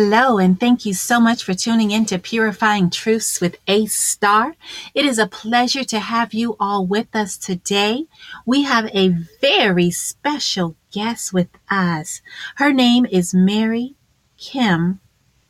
Hello, 0.00 0.38
and 0.38 0.60
thank 0.60 0.86
you 0.86 0.94
so 0.94 1.18
much 1.18 1.42
for 1.42 1.54
tuning 1.54 1.90
in 1.90 2.06
to 2.06 2.20
Purifying 2.20 2.88
Truths 2.88 3.40
with 3.40 3.56
Ace 3.66 3.96
Star. 3.96 4.54
It 4.94 5.04
is 5.04 5.18
a 5.18 5.26
pleasure 5.26 5.82
to 5.82 5.98
have 5.98 6.32
you 6.32 6.56
all 6.60 6.86
with 6.86 7.16
us 7.16 7.36
today. 7.36 8.06
We 8.46 8.62
have 8.62 8.86
a 8.94 9.16
very 9.40 9.90
special 9.90 10.76
guest 10.92 11.32
with 11.32 11.48
us. 11.68 12.22
Her 12.58 12.72
name 12.72 13.06
is 13.06 13.34
Mary 13.34 13.96
Kim 14.36 15.00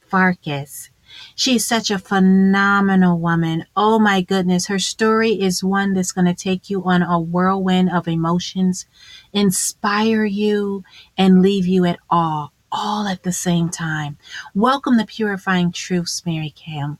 Farkas. 0.01 0.89
She's 1.35 1.67
such 1.67 1.91
a 1.91 1.99
phenomenal 1.99 3.19
woman. 3.19 3.67
Oh 3.77 3.99
my 3.99 4.23
goodness. 4.23 4.69
Her 4.69 4.79
story 4.79 5.33
is 5.33 5.63
one 5.63 5.93
that's 5.93 6.13
going 6.13 6.25
to 6.25 6.33
take 6.33 6.71
you 6.71 6.83
on 6.85 7.03
a 7.03 7.21
whirlwind 7.21 7.91
of 7.91 8.09
emotions, 8.09 8.87
inspire 9.31 10.25
you, 10.25 10.85
and 11.19 11.43
leave 11.43 11.67
you 11.67 11.85
at 11.85 11.99
awe 12.09 12.49
all 12.73 13.07
at 13.07 13.23
the 13.23 13.33
same 13.33 13.69
time. 13.69 14.19
Welcome 14.55 14.99
to 14.99 15.07
Purifying 15.07 15.73
Truths, 15.73 16.25
Mary 16.27 16.51
Kim. 16.51 16.99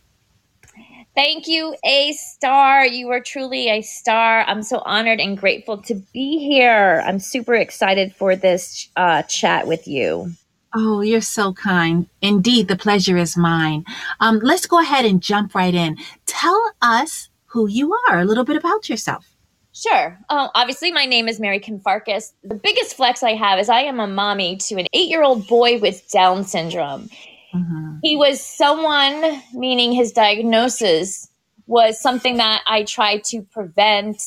Thank 1.15 1.49
you, 1.49 1.75
A 1.85 2.13
Star. 2.13 2.87
You 2.87 3.11
are 3.11 3.21
truly 3.21 3.69
a 3.69 3.83
star. 3.83 4.45
I'm 4.47 4.63
so 4.63 4.79
honored 4.85 5.19
and 5.19 5.37
grateful 5.37 5.79
to 5.83 5.97
be 6.13 6.39
here. 6.39 7.03
I'm 7.05 7.19
super 7.19 7.55
excited 7.55 8.15
for 8.15 8.37
this 8.37 8.89
uh, 8.97 9.23
chat 9.23 9.67
with 9.67 9.89
you. 9.89 10.31
Oh, 10.75 11.01
you're 11.01 11.21
so 11.21 11.53
kind. 11.53 12.07
Indeed, 12.23 12.69
the 12.69 12.77
pleasure 12.77 13.17
is 13.17 13.37
mine. 13.37 13.85
Um, 14.21 14.39
let's 14.45 14.67
go 14.67 14.81
ahead 14.81 15.07
and 15.07 15.21
jump 15.21 15.55
right 15.55 15.75
in. 15.75 15.97
Tell 16.27 16.73
us 16.81 17.31
who 17.47 17.67
you 17.67 17.95
are, 18.09 18.21
a 18.21 18.25
little 18.25 18.45
bit 18.45 18.57
about 18.57 18.89
yourself. 18.89 19.38
Sure. 19.79 20.19
Uh, 20.29 20.49
obviously, 20.57 20.91
my 20.91 21.05
name 21.05 21.29
is 21.29 21.39
Mary 21.39 21.61
Kim 21.61 21.79
Farkas. 21.79 22.33
The 22.43 22.57
biggest 22.57 22.97
flex 22.97 23.23
I 23.23 23.35
have 23.35 23.61
is 23.61 23.69
I 23.69 23.83
am 23.83 24.01
a 24.01 24.09
mommy 24.09 24.57
to 24.57 24.75
an 24.75 24.89
eight 24.93 25.09
year 25.09 25.23
old 25.23 25.47
boy 25.47 25.79
with 25.79 26.11
Down 26.11 26.43
syndrome. 26.43 27.09
Mm-hmm. 27.55 27.99
He 28.03 28.17
was 28.17 28.45
someone, 28.45 29.41
meaning 29.55 29.93
his 29.93 30.11
diagnosis 30.11 31.29
was 31.69 32.01
something 32.01 32.39
that 32.39 32.63
I 32.67 32.83
tried 32.83 33.23
to 33.25 33.43
prevent. 33.43 34.21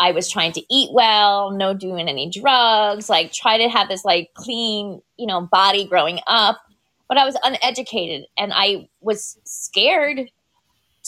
I 0.00 0.10
was 0.10 0.28
trying 0.28 0.50
to 0.52 0.62
eat 0.68 0.90
well, 0.92 1.52
no 1.52 1.72
doing 1.72 2.08
any 2.08 2.28
drugs, 2.28 3.08
like 3.08 3.30
try 3.32 3.58
to 3.58 3.68
have 3.68 3.88
this 3.88 4.04
like 4.04 4.34
clean, 4.34 5.00
you 5.16 5.26
know, 5.26 5.42
body 5.42 5.86
growing 5.86 6.18
up. 6.26 6.60
But 7.06 7.16
I 7.16 7.24
was 7.24 7.36
uneducated 7.44 8.26
and 8.36 8.52
I 8.52 8.88
was 9.00 9.38
scared 9.44 10.30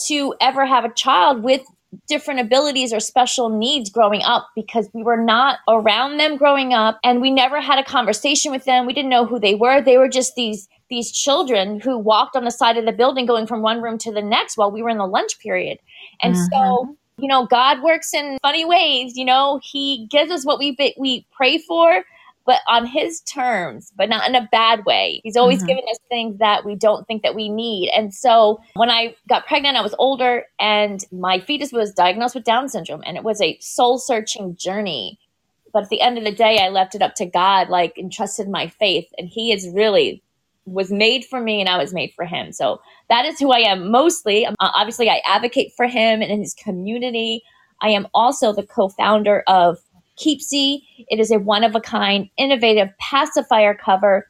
to 0.05 0.35
ever 0.39 0.65
have 0.65 0.85
a 0.85 0.93
child 0.93 1.43
with 1.43 1.65
different 2.07 2.39
abilities 2.39 2.91
or 2.91 2.99
special 2.99 3.49
needs 3.49 3.89
growing 3.89 4.21
up 4.23 4.49
because 4.55 4.89
we 4.93 5.03
were 5.03 5.21
not 5.21 5.59
around 5.67 6.17
them 6.17 6.37
growing 6.37 6.73
up 6.73 6.99
and 7.03 7.21
we 7.21 7.31
never 7.31 7.61
had 7.61 7.79
a 7.79 7.83
conversation 7.83 8.51
with 8.51 8.65
them. 8.65 8.85
We 8.85 8.93
didn't 8.93 9.09
know 9.09 9.25
who 9.25 9.39
they 9.39 9.55
were. 9.55 9.81
They 9.81 9.97
were 9.97 10.09
just 10.09 10.35
these 10.35 10.67
these 10.89 11.11
children 11.11 11.81
who 11.81 11.97
walked 11.97 12.35
on 12.35 12.45
the 12.45 12.51
side 12.51 12.77
of 12.77 12.85
the 12.85 12.93
building 12.93 13.25
going 13.25 13.45
from 13.45 13.61
one 13.61 13.81
room 13.81 13.97
to 13.97 14.11
the 14.11 14.21
next 14.21 14.57
while 14.57 14.71
we 14.71 14.81
were 14.81 14.89
in 14.89 14.97
the 14.97 15.05
lunch 15.05 15.37
period. 15.39 15.79
And 16.21 16.33
mm-hmm. 16.33 16.45
so, 16.51 16.95
you 17.17 17.27
know, 17.27 17.45
God 17.45 17.83
works 17.83 18.13
in 18.13 18.37
funny 18.41 18.63
ways, 18.63 19.17
you 19.17 19.25
know, 19.25 19.59
he 19.63 20.07
gives 20.09 20.31
us 20.31 20.45
what 20.45 20.59
we 20.59 20.75
we 20.97 21.25
pray 21.35 21.57
for 21.57 22.03
but 22.47 22.61
on 22.65 22.85
his 22.85 23.19
terms, 23.21 23.91
but 23.97 24.07
not 24.07 24.27
in 24.27 24.33
a 24.33 24.47
bad 24.53 24.85
way. 24.85 25.19
He's 25.23 25.35
always 25.35 25.59
mm-hmm. 25.59 25.67
given 25.67 25.83
us 25.91 25.99
things 26.07 26.39
that 26.39 26.63
we 26.63 26.75
don't 26.75 27.05
think 27.05 27.21
that 27.23 27.35
we 27.35 27.49
need. 27.49 27.91
And 27.95 28.13
so 28.13 28.61
when 28.75 28.89
I 28.89 29.15
got 29.27 29.45
pregnant, 29.45 29.75
I 29.75 29.81
was 29.81 29.93
older 29.99 30.45
and 30.57 31.03
my 31.11 31.41
fetus 31.41 31.73
was 31.73 31.91
diagnosed 31.91 32.35
with 32.35 32.45
Down 32.45 32.69
syndrome 32.69 33.03
and 33.05 33.17
it 33.17 33.23
was 33.23 33.41
a 33.41 33.59
soul 33.59 33.99
searching 33.99 34.55
journey. 34.55 35.19
But 35.73 35.83
at 35.83 35.89
the 35.89 35.99
end 35.99 36.17
of 36.17 36.23
the 36.23 36.31
day, 36.31 36.59
I 36.59 36.69
left 36.69 36.95
it 36.95 37.01
up 37.01 37.15
to 37.15 37.25
God, 37.25 37.67
like 37.67 37.97
entrusted 37.97 38.47
my 38.47 38.67
faith. 38.67 39.07
And 39.17 39.27
he 39.27 39.51
is 39.51 39.69
really 39.69 40.23
was 40.65 40.89
made 40.89 41.25
for 41.25 41.41
me 41.41 41.59
and 41.59 41.69
I 41.69 41.77
was 41.77 41.93
made 41.93 42.13
for 42.15 42.23
him. 42.23 42.53
So 42.53 42.81
that 43.09 43.25
is 43.25 43.39
who 43.39 43.51
I 43.51 43.59
am 43.59 43.91
mostly. 43.91 44.45
Uh, 44.45 44.53
obviously, 44.59 45.09
I 45.09 45.21
advocate 45.25 45.73
for 45.75 45.85
him 45.85 46.21
and 46.21 46.31
in 46.31 46.39
his 46.39 46.53
community. 46.53 47.43
I 47.81 47.89
am 47.89 48.07
also 48.13 48.53
the 48.53 48.63
co 48.63 48.87
founder 48.87 49.43
of 49.47 49.79
Keepsy. 50.17 50.87
It 51.09 51.19
is 51.19 51.31
a 51.31 51.39
one 51.39 51.63
of 51.63 51.75
a 51.75 51.81
kind, 51.81 52.29
innovative 52.37 52.89
pacifier 52.99 53.73
cover 53.73 54.27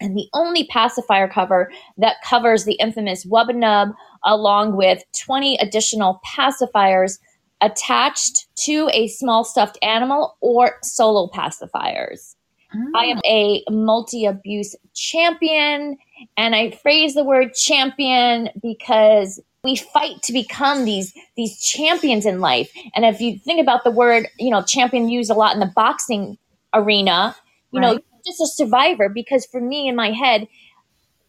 and 0.00 0.16
the 0.16 0.28
only 0.32 0.64
pacifier 0.64 1.28
cover 1.28 1.70
that 1.98 2.16
covers 2.24 2.64
the 2.64 2.74
infamous 2.74 3.26
Wubbanub 3.26 3.94
along 4.24 4.76
with 4.76 5.04
20 5.18 5.56
additional 5.58 6.20
pacifiers 6.26 7.18
attached 7.60 8.46
to 8.56 8.88
a 8.92 9.08
small 9.08 9.44
stuffed 9.44 9.78
animal 9.82 10.36
or 10.40 10.76
solo 10.82 11.28
pacifiers. 11.28 12.34
Oh. 12.74 12.92
I 12.94 13.04
am 13.06 13.20
a 13.26 13.62
multi 13.68 14.24
abuse 14.24 14.74
champion, 14.94 15.98
and 16.36 16.54
I 16.54 16.70
phrase 16.70 17.14
the 17.14 17.24
word 17.24 17.52
champion 17.54 18.48
because 18.62 19.40
we 19.62 19.76
fight 19.76 20.22
to 20.22 20.32
become 20.32 20.84
these 20.84 21.12
these 21.36 21.60
champions 21.60 22.26
in 22.26 22.40
life. 22.40 22.70
And 22.94 23.04
if 23.04 23.20
you 23.20 23.38
think 23.38 23.60
about 23.60 23.84
the 23.84 23.90
word, 23.90 24.26
you 24.38 24.50
know, 24.50 24.62
champion 24.62 25.08
used 25.08 25.30
a 25.30 25.34
lot 25.34 25.54
in 25.54 25.60
the 25.60 25.72
boxing 25.74 26.38
arena, 26.72 27.36
you 27.72 27.80
right. 27.80 27.96
know, 27.96 28.00
just 28.26 28.40
a 28.40 28.46
survivor. 28.46 29.08
Because 29.08 29.46
for 29.46 29.60
me, 29.60 29.88
in 29.88 29.96
my 29.96 30.12
head, 30.12 30.48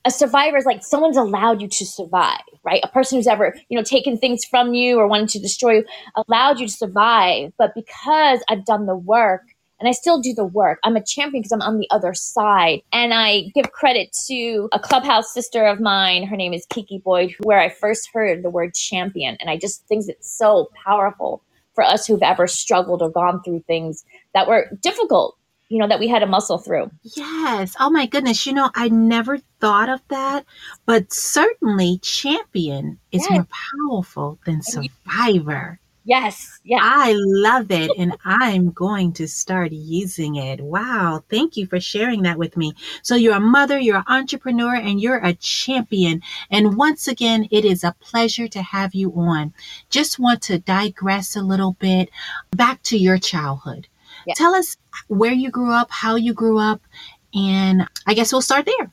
a 0.06 0.12
survivor 0.12 0.58
is 0.58 0.66
like 0.66 0.84
someone's 0.84 1.18
allowed 1.18 1.62
you 1.62 1.68
to 1.68 1.86
survive, 1.86 2.42
right? 2.64 2.82
A 2.84 2.88
person 2.88 3.18
who's 3.18 3.28
ever, 3.28 3.56
you 3.70 3.78
know, 3.78 3.84
taken 3.84 4.18
things 4.18 4.46
from 4.46 4.74
you 4.74 4.98
or 4.98 5.08
wanted 5.08 5.30
to 5.30 5.40
destroy 5.40 5.78
you 5.78 5.86
allowed 6.28 6.60
you 6.60 6.68
to 6.68 6.74
survive. 6.74 7.52
But 7.58 7.76
because 7.76 8.40
I've 8.50 8.66
done 8.66 8.86
the 8.86 8.96
work, 8.96 9.44
and 9.82 9.90
I 9.90 9.94
still 9.94 10.22
do 10.22 10.34
the 10.34 10.46
work. 10.46 10.80
I'm 10.84 10.96
a 10.96 11.04
champion 11.04 11.42
because 11.42 11.52
I'm 11.52 11.62
on 11.64 11.80
the 11.80 11.90
other 11.92 12.14
side. 12.14 12.84
And 12.94 13.14
I 13.14 13.52
give 13.56 13.72
credit 13.74 14.16
to 14.28 14.70
a 14.72 14.80
clubhouse 14.80 15.34
sister 15.34 15.66
of 15.66 15.82
mine. 15.82 16.24
Her 16.28 16.38
name 16.38 16.54
is 16.54 16.68
Kiki 16.68 17.00
Boyd, 17.00 17.36
where 17.42 17.60
I 17.60 17.70
first 17.70 18.10
heard 18.14 18.44
the 18.44 18.52
word 18.52 18.76
champion. 18.76 19.38
And 19.42 19.50
I 19.50 19.58
just 19.58 19.86
think 19.88 20.06
it's 20.08 20.32
so 20.32 20.70
powerful 20.86 21.44
for 21.74 21.84
us 21.84 22.08
who've 22.08 22.24
ever 22.24 22.48
struggled 22.48 23.02
or 23.02 23.10
gone 23.10 23.42
through 23.44 23.64
things 23.68 24.06
that 24.36 24.48
were 24.48 24.70
difficult 24.82 25.36
you 25.70 25.80
know, 25.80 25.88
that 25.88 26.02
we 26.02 26.10
had 26.10 26.20
to 26.20 26.26
muscle 26.26 26.58
through. 26.58 26.92
Yes. 27.16 27.76
Oh 27.80 27.90
my 27.90 28.06
goodness. 28.06 28.46
You 28.46 28.52
know, 28.52 28.70
I 28.76 28.90
never 28.90 29.38
thought 29.62 29.88
of 29.88 30.02
that, 30.10 30.46
but 30.86 31.14
certainly 31.14 31.98
champion 32.00 33.00
is 33.14 33.22
yes. 33.22 33.32
more 33.32 33.48
powerful 33.90 34.38
than 34.46 34.62
survivor. 34.62 35.80
Yes, 36.04 36.60
yeah. 36.64 36.80
I 36.82 37.14
love 37.16 37.70
it 37.70 37.92
and 37.96 38.18
I'm 38.26 38.72
going 38.72 39.14
to 39.14 39.28
start 39.28 39.72
using 39.72 40.36
it. 40.36 40.60
Wow. 40.60 41.24
Thank 41.30 41.58
you 41.58 41.68
for 41.68 41.80
sharing 41.80 42.24
that 42.24 42.40
with 42.40 42.58
me. 42.58 42.74
So 43.04 43.16
you're 43.16 43.36
a 43.36 43.40
mother, 43.40 43.78
you're 43.78 43.98
an 43.98 44.04
entrepreneur, 44.08 44.76
and 44.76 45.00
you're 45.00 45.24
a 45.24 45.36
champion. 45.36 46.22
And 46.50 46.76
once 46.76 47.08
again, 47.08 47.48
it 47.52 47.66
is 47.66 47.84
a 47.84 47.96
pleasure 48.00 48.48
to 48.48 48.62
have 48.64 48.96
you 48.96 49.14
on. 49.14 49.54
Just 49.92 50.18
want 50.18 50.42
to 50.44 50.58
digress 50.58 51.36
a 51.36 51.44
little 51.44 51.74
bit 51.74 52.10
back 52.52 52.82
to 52.84 52.98
your 52.98 53.20
childhood. 53.20 53.88
Tell 54.36 54.56
us 54.56 54.78
where 55.08 55.32
you 55.34 55.52
grew 55.52 55.72
up, 55.72 55.92
how 55.92 56.16
you 56.16 56.34
grew 56.34 56.58
up, 56.58 56.82
and 57.34 57.88
I 58.08 58.14
guess 58.14 58.32
we'll 58.32 58.42
start 58.42 58.66
there. 58.66 58.92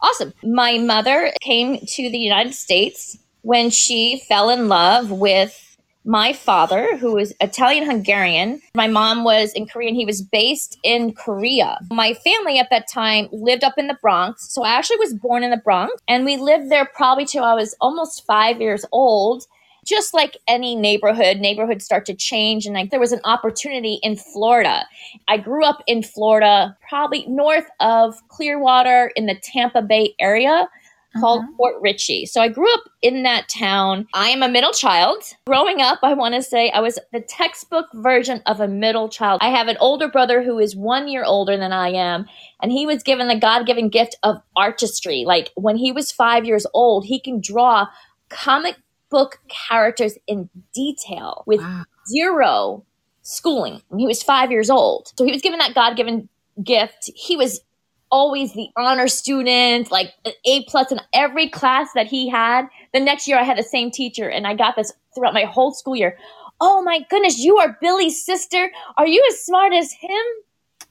Awesome. 0.00 0.32
My 0.42 0.78
mother 0.78 1.32
came 1.40 1.78
to 1.78 2.10
the 2.10 2.18
United 2.18 2.54
States 2.54 3.18
when 3.42 3.70
she 3.70 4.22
fell 4.28 4.50
in 4.50 4.68
love 4.68 5.10
with 5.10 5.71
my 6.04 6.32
father, 6.32 6.96
who 6.96 7.14
was 7.14 7.32
Italian 7.40 7.84
Hungarian, 7.84 8.60
my 8.74 8.88
mom 8.88 9.24
was 9.24 9.52
in 9.52 9.66
Korean. 9.66 9.94
He 9.94 10.06
was 10.06 10.20
based 10.20 10.78
in 10.82 11.14
Korea. 11.14 11.78
My 11.90 12.14
family 12.14 12.58
at 12.58 12.70
that 12.70 12.88
time 12.88 13.28
lived 13.30 13.62
up 13.62 13.74
in 13.78 13.86
the 13.86 13.98
Bronx. 14.00 14.52
So 14.52 14.64
I 14.64 14.70
actually 14.70 14.96
was 14.96 15.14
born 15.14 15.42
in 15.42 15.50
the 15.50 15.56
Bronx 15.56 15.94
and 16.08 16.24
we 16.24 16.36
lived 16.36 16.70
there 16.70 16.86
probably 16.86 17.24
till 17.24 17.44
I 17.44 17.54
was 17.54 17.76
almost 17.80 18.26
five 18.26 18.60
years 18.60 18.84
old. 18.92 19.44
Just 19.84 20.14
like 20.14 20.36
any 20.46 20.76
neighborhood, 20.76 21.38
neighborhoods 21.38 21.84
start 21.84 22.06
to 22.06 22.14
change. 22.14 22.66
And 22.66 22.74
like 22.74 22.90
there 22.90 23.00
was 23.00 23.10
an 23.10 23.20
opportunity 23.24 23.98
in 24.02 24.16
Florida. 24.16 24.86
I 25.26 25.38
grew 25.38 25.64
up 25.64 25.82
in 25.88 26.04
Florida, 26.04 26.76
probably 26.88 27.26
north 27.26 27.66
of 27.80 28.16
Clearwater 28.28 29.10
in 29.16 29.26
the 29.26 29.34
Tampa 29.34 29.82
Bay 29.82 30.14
area 30.20 30.68
called 31.18 31.40
uh-huh. 31.40 31.52
Port 31.56 31.74
Richey. 31.80 32.26
So 32.26 32.40
I 32.40 32.48
grew 32.48 32.72
up 32.72 32.82
in 33.02 33.22
that 33.22 33.48
town. 33.48 34.06
I 34.14 34.28
am 34.28 34.42
a 34.42 34.48
middle 34.48 34.72
child. 34.72 35.22
Growing 35.46 35.80
up, 35.80 35.98
I 36.02 36.14
want 36.14 36.34
to 36.34 36.42
say 36.42 36.70
I 36.70 36.80
was 36.80 36.98
the 37.12 37.20
textbook 37.20 37.86
version 37.94 38.42
of 38.46 38.60
a 38.60 38.68
middle 38.68 39.08
child. 39.08 39.40
I 39.42 39.50
have 39.50 39.68
an 39.68 39.76
older 39.80 40.08
brother 40.08 40.42
who 40.42 40.58
is 40.58 40.76
one 40.76 41.08
year 41.08 41.24
older 41.24 41.56
than 41.56 41.72
I 41.72 41.90
am, 41.90 42.26
and 42.60 42.72
he 42.72 42.86
was 42.86 43.02
given 43.02 43.28
the 43.28 43.38
God 43.38 43.66
given 43.66 43.88
gift 43.88 44.16
of 44.22 44.36
artistry. 44.56 45.24
Like 45.26 45.50
when 45.54 45.76
he 45.76 45.92
was 45.92 46.12
five 46.12 46.44
years 46.44 46.66
old, 46.74 47.04
he 47.04 47.20
can 47.20 47.40
draw 47.40 47.86
comic 48.28 48.76
book 49.10 49.40
characters 49.48 50.16
in 50.26 50.48
detail 50.74 51.44
with 51.46 51.60
wow. 51.60 51.84
zero 52.08 52.84
schooling. 53.22 53.82
He 53.96 54.06
was 54.06 54.22
five 54.22 54.50
years 54.50 54.70
old. 54.70 55.12
So 55.16 55.24
he 55.24 55.32
was 55.32 55.42
given 55.42 55.58
that 55.58 55.74
God 55.74 55.96
given 55.96 56.28
gift. 56.62 57.10
He 57.14 57.36
was 57.36 57.60
always 58.12 58.52
the 58.52 58.68
honor 58.76 59.08
student, 59.08 59.90
like 59.90 60.12
A 60.44 60.64
plus 60.66 60.92
in 60.92 61.00
every 61.12 61.48
class 61.48 61.88
that 61.94 62.06
he 62.06 62.28
had. 62.28 62.68
The 62.92 63.00
next 63.00 63.26
year 63.26 63.38
I 63.38 63.42
had 63.42 63.58
the 63.58 63.64
same 63.64 63.90
teacher 63.90 64.28
and 64.28 64.46
I 64.46 64.54
got 64.54 64.76
this 64.76 64.92
throughout 65.14 65.34
my 65.34 65.44
whole 65.44 65.72
school 65.72 65.96
year. 65.96 66.16
Oh 66.60 66.82
my 66.82 67.00
goodness, 67.10 67.38
you 67.38 67.56
are 67.58 67.76
Billy's 67.80 68.24
sister. 68.24 68.70
Are 68.96 69.06
you 69.06 69.24
as 69.28 69.44
smart 69.44 69.72
as 69.72 69.92
him? 69.92 70.22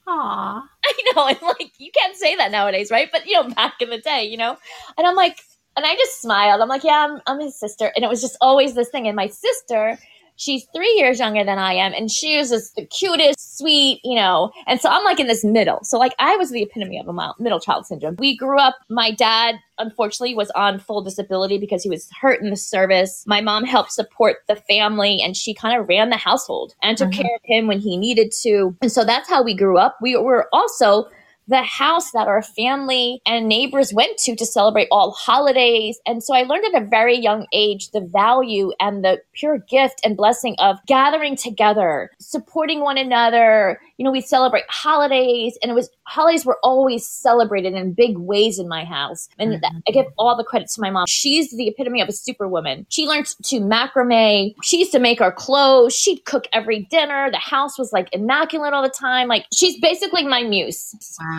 Aw. 0.06 0.68
I 0.84 1.12
know, 1.14 1.26
and 1.28 1.40
like 1.42 1.72
you 1.78 1.90
can't 1.92 2.16
say 2.16 2.36
that 2.36 2.50
nowadays, 2.50 2.90
right? 2.90 3.08
But 3.10 3.26
you 3.26 3.34
know, 3.34 3.48
back 3.50 3.74
in 3.80 3.88
the 3.88 3.98
day, 3.98 4.24
you 4.24 4.36
know, 4.36 4.58
and 4.98 5.06
I'm 5.06 5.14
like, 5.14 5.38
and 5.76 5.86
I 5.86 5.94
just 5.94 6.20
smiled. 6.20 6.60
I'm 6.60 6.68
like, 6.68 6.84
yeah, 6.84 7.06
I'm, 7.08 7.20
I'm 7.26 7.40
his 7.40 7.58
sister, 7.58 7.92
and 7.94 8.04
it 8.04 8.08
was 8.08 8.20
just 8.20 8.36
always 8.40 8.74
this 8.74 8.90
thing. 8.90 9.06
And 9.06 9.16
my 9.16 9.28
sister, 9.28 9.98
she's 10.36 10.66
three 10.74 10.92
years 10.96 11.18
younger 11.18 11.44
than 11.44 11.58
I 11.58 11.74
am, 11.74 11.92
and 11.94 12.10
she 12.10 12.36
was 12.36 12.50
just 12.50 12.74
the 12.76 12.86
cutest, 12.86 13.58
sweet, 13.58 14.00
you 14.04 14.16
know. 14.16 14.50
And 14.66 14.80
so 14.80 14.88
I'm 14.88 15.04
like 15.04 15.20
in 15.20 15.26
this 15.26 15.44
middle. 15.44 15.80
So 15.82 15.98
like 15.98 16.14
I 16.18 16.36
was 16.36 16.50
the 16.50 16.62
epitome 16.62 16.98
of 16.98 17.08
a 17.08 17.32
middle 17.38 17.60
child 17.60 17.86
syndrome. 17.86 18.16
We 18.18 18.36
grew 18.36 18.58
up. 18.58 18.76
My 18.88 19.10
dad 19.10 19.56
unfortunately 19.78 20.34
was 20.34 20.50
on 20.50 20.78
full 20.78 21.02
disability 21.02 21.58
because 21.58 21.82
he 21.82 21.90
was 21.90 22.08
hurt 22.20 22.40
in 22.40 22.50
the 22.50 22.56
service. 22.56 23.24
My 23.26 23.40
mom 23.40 23.64
helped 23.64 23.92
support 23.92 24.38
the 24.48 24.56
family, 24.56 25.20
and 25.22 25.36
she 25.36 25.54
kind 25.54 25.78
of 25.78 25.88
ran 25.88 26.10
the 26.10 26.16
household 26.16 26.74
and 26.82 26.96
took 26.96 27.10
mm-hmm. 27.10 27.22
care 27.22 27.34
of 27.36 27.42
him 27.44 27.66
when 27.66 27.80
he 27.80 27.96
needed 27.96 28.32
to. 28.42 28.76
And 28.82 28.92
so 28.92 29.04
that's 29.04 29.28
how 29.28 29.42
we 29.42 29.54
grew 29.54 29.78
up. 29.78 29.96
We 30.00 30.16
were 30.16 30.48
also 30.52 31.08
the 31.48 31.62
house 31.62 32.12
that 32.12 32.28
our 32.28 32.42
family 32.42 33.20
and 33.26 33.48
neighbors 33.48 33.92
went 33.92 34.18
to 34.18 34.36
to 34.36 34.46
celebrate 34.46 34.88
all 34.90 35.12
holidays. 35.12 36.00
And 36.06 36.22
so 36.22 36.34
I 36.34 36.42
learned 36.42 36.74
at 36.74 36.82
a 36.82 36.86
very 36.86 37.18
young 37.18 37.46
age 37.52 37.90
the 37.90 38.00
value 38.00 38.72
and 38.80 39.04
the 39.04 39.20
pure 39.32 39.58
gift 39.58 40.00
and 40.04 40.16
blessing 40.16 40.54
of 40.58 40.78
gathering 40.86 41.36
together, 41.36 42.10
supporting 42.18 42.80
one 42.80 42.98
another. 42.98 43.80
You 43.96 44.04
know, 44.04 44.12
we 44.12 44.20
celebrate 44.20 44.64
holidays, 44.68 45.58
and 45.62 45.70
it 45.70 45.74
was 45.74 45.90
holidays 46.06 46.44
were 46.44 46.58
always 46.62 47.06
celebrated 47.08 47.74
in 47.74 47.92
big 47.92 48.18
ways 48.18 48.58
in 48.58 48.68
my 48.68 48.84
house. 48.84 49.28
And 49.38 49.54
mm-hmm. 49.62 49.78
I 49.88 49.90
give 49.92 50.06
all 50.18 50.36
the 50.36 50.44
credit 50.44 50.68
to 50.70 50.80
my 50.80 50.90
mom. 50.90 51.06
She's 51.08 51.50
the 51.50 51.68
epitome 51.68 52.00
of 52.00 52.08
a 52.08 52.12
superwoman. 52.12 52.86
She 52.88 53.06
learned 53.06 53.26
to 53.44 53.60
macrame. 53.60 54.54
She 54.62 54.78
used 54.78 54.92
to 54.92 54.98
make 54.98 55.20
our 55.20 55.32
clothes. 55.32 55.94
She'd 55.94 56.24
cook 56.24 56.46
every 56.52 56.86
dinner. 56.90 57.30
The 57.30 57.38
house 57.38 57.78
was 57.78 57.92
like 57.92 58.08
immaculate 58.12 58.72
all 58.72 58.82
the 58.82 58.88
time. 58.88 59.28
Like 59.28 59.46
she's 59.52 59.78
basically 59.80 60.26
my 60.26 60.42
muse. 60.42 60.94
Wow. 61.20 61.31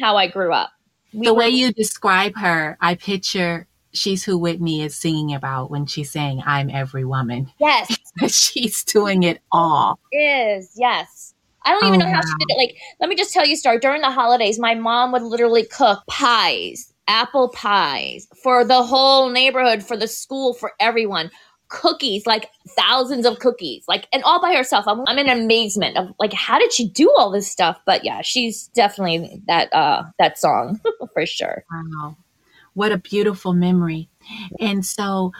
How 0.00 0.16
I 0.16 0.28
grew 0.28 0.52
up. 0.52 0.70
We 1.12 1.26
the 1.26 1.34
way 1.34 1.48
you 1.48 1.72
describe 1.72 2.36
her, 2.36 2.78
I 2.80 2.94
picture 2.94 3.66
she's 3.92 4.24
who 4.24 4.38
Whitney 4.38 4.82
is 4.82 4.96
singing 4.96 5.34
about 5.34 5.70
when 5.70 5.86
she's 5.86 6.10
saying, 6.10 6.42
I'm 6.44 6.70
every 6.70 7.04
woman. 7.04 7.50
Yes. 7.58 7.96
she's 8.28 8.84
doing 8.84 9.22
it 9.22 9.40
all. 9.50 9.98
Is, 10.12 10.72
yes. 10.76 11.34
I 11.64 11.72
don't 11.72 11.84
even 11.84 12.02
oh, 12.02 12.04
know 12.04 12.10
how 12.10 12.20
wow. 12.20 12.22
she 12.22 12.46
did 12.46 12.54
it. 12.54 12.58
Like, 12.58 12.76
let 13.00 13.08
me 13.08 13.16
just 13.16 13.32
tell 13.32 13.46
you 13.46 13.56
story. 13.56 13.78
During 13.78 14.00
the 14.00 14.10
holidays, 14.10 14.58
my 14.58 14.74
mom 14.74 15.12
would 15.12 15.22
literally 15.22 15.64
cook 15.64 16.02
pies, 16.08 16.92
apple 17.06 17.50
pies 17.50 18.26
for 18.42 18.64
the 18.64 18.82
whole 18.82 19.28
neighborhood, 19.28 19.82
for 19.82 19.96
the 19.96 20.08
school, 20.08 20.54
for 20.54 20.72
everyone. 20.80 21.30
Cookies, 21.72 22.26
like 22.26 22.50
thousands 22.68 23.24
of 23.24 23.38
cookies, 23.38 23.84
like, 23.88 24.06
and 24.12 24.22
all 24.24 24.40
by 24.40 24.54
herself. 24.54 24.86
I'm, 24.86 25.02
I'm 25.06 25.18
in 25.18 25.28
amazement 25.28 25.96
of 25.96 26.12
like, 26.18 26.32
how 26.32 26.58
did 26.58 26.72
she 26.72 26.86
do 26.88 27.12
all 27.16 27.30
this 27.30 27.50
stuff? 27.50 27.80
But 27.86 28.04
yeah, 28.04 28.20
she's 28.22 28.68
definitely 28.68 29.42
that, 29.46 29.72
uh, 29.72 30.04
that 30.18 30.38
song 30.38 30.80
for 31.14 31.24
sure. 31.24 31.64
Wow. 31.72 32.16
What 32.74 32.92
a 32.92 32.98
beautiful 32.98 33.54
memory. 33.54 34.08
And 34.60 34.84
so, 34.84 35.32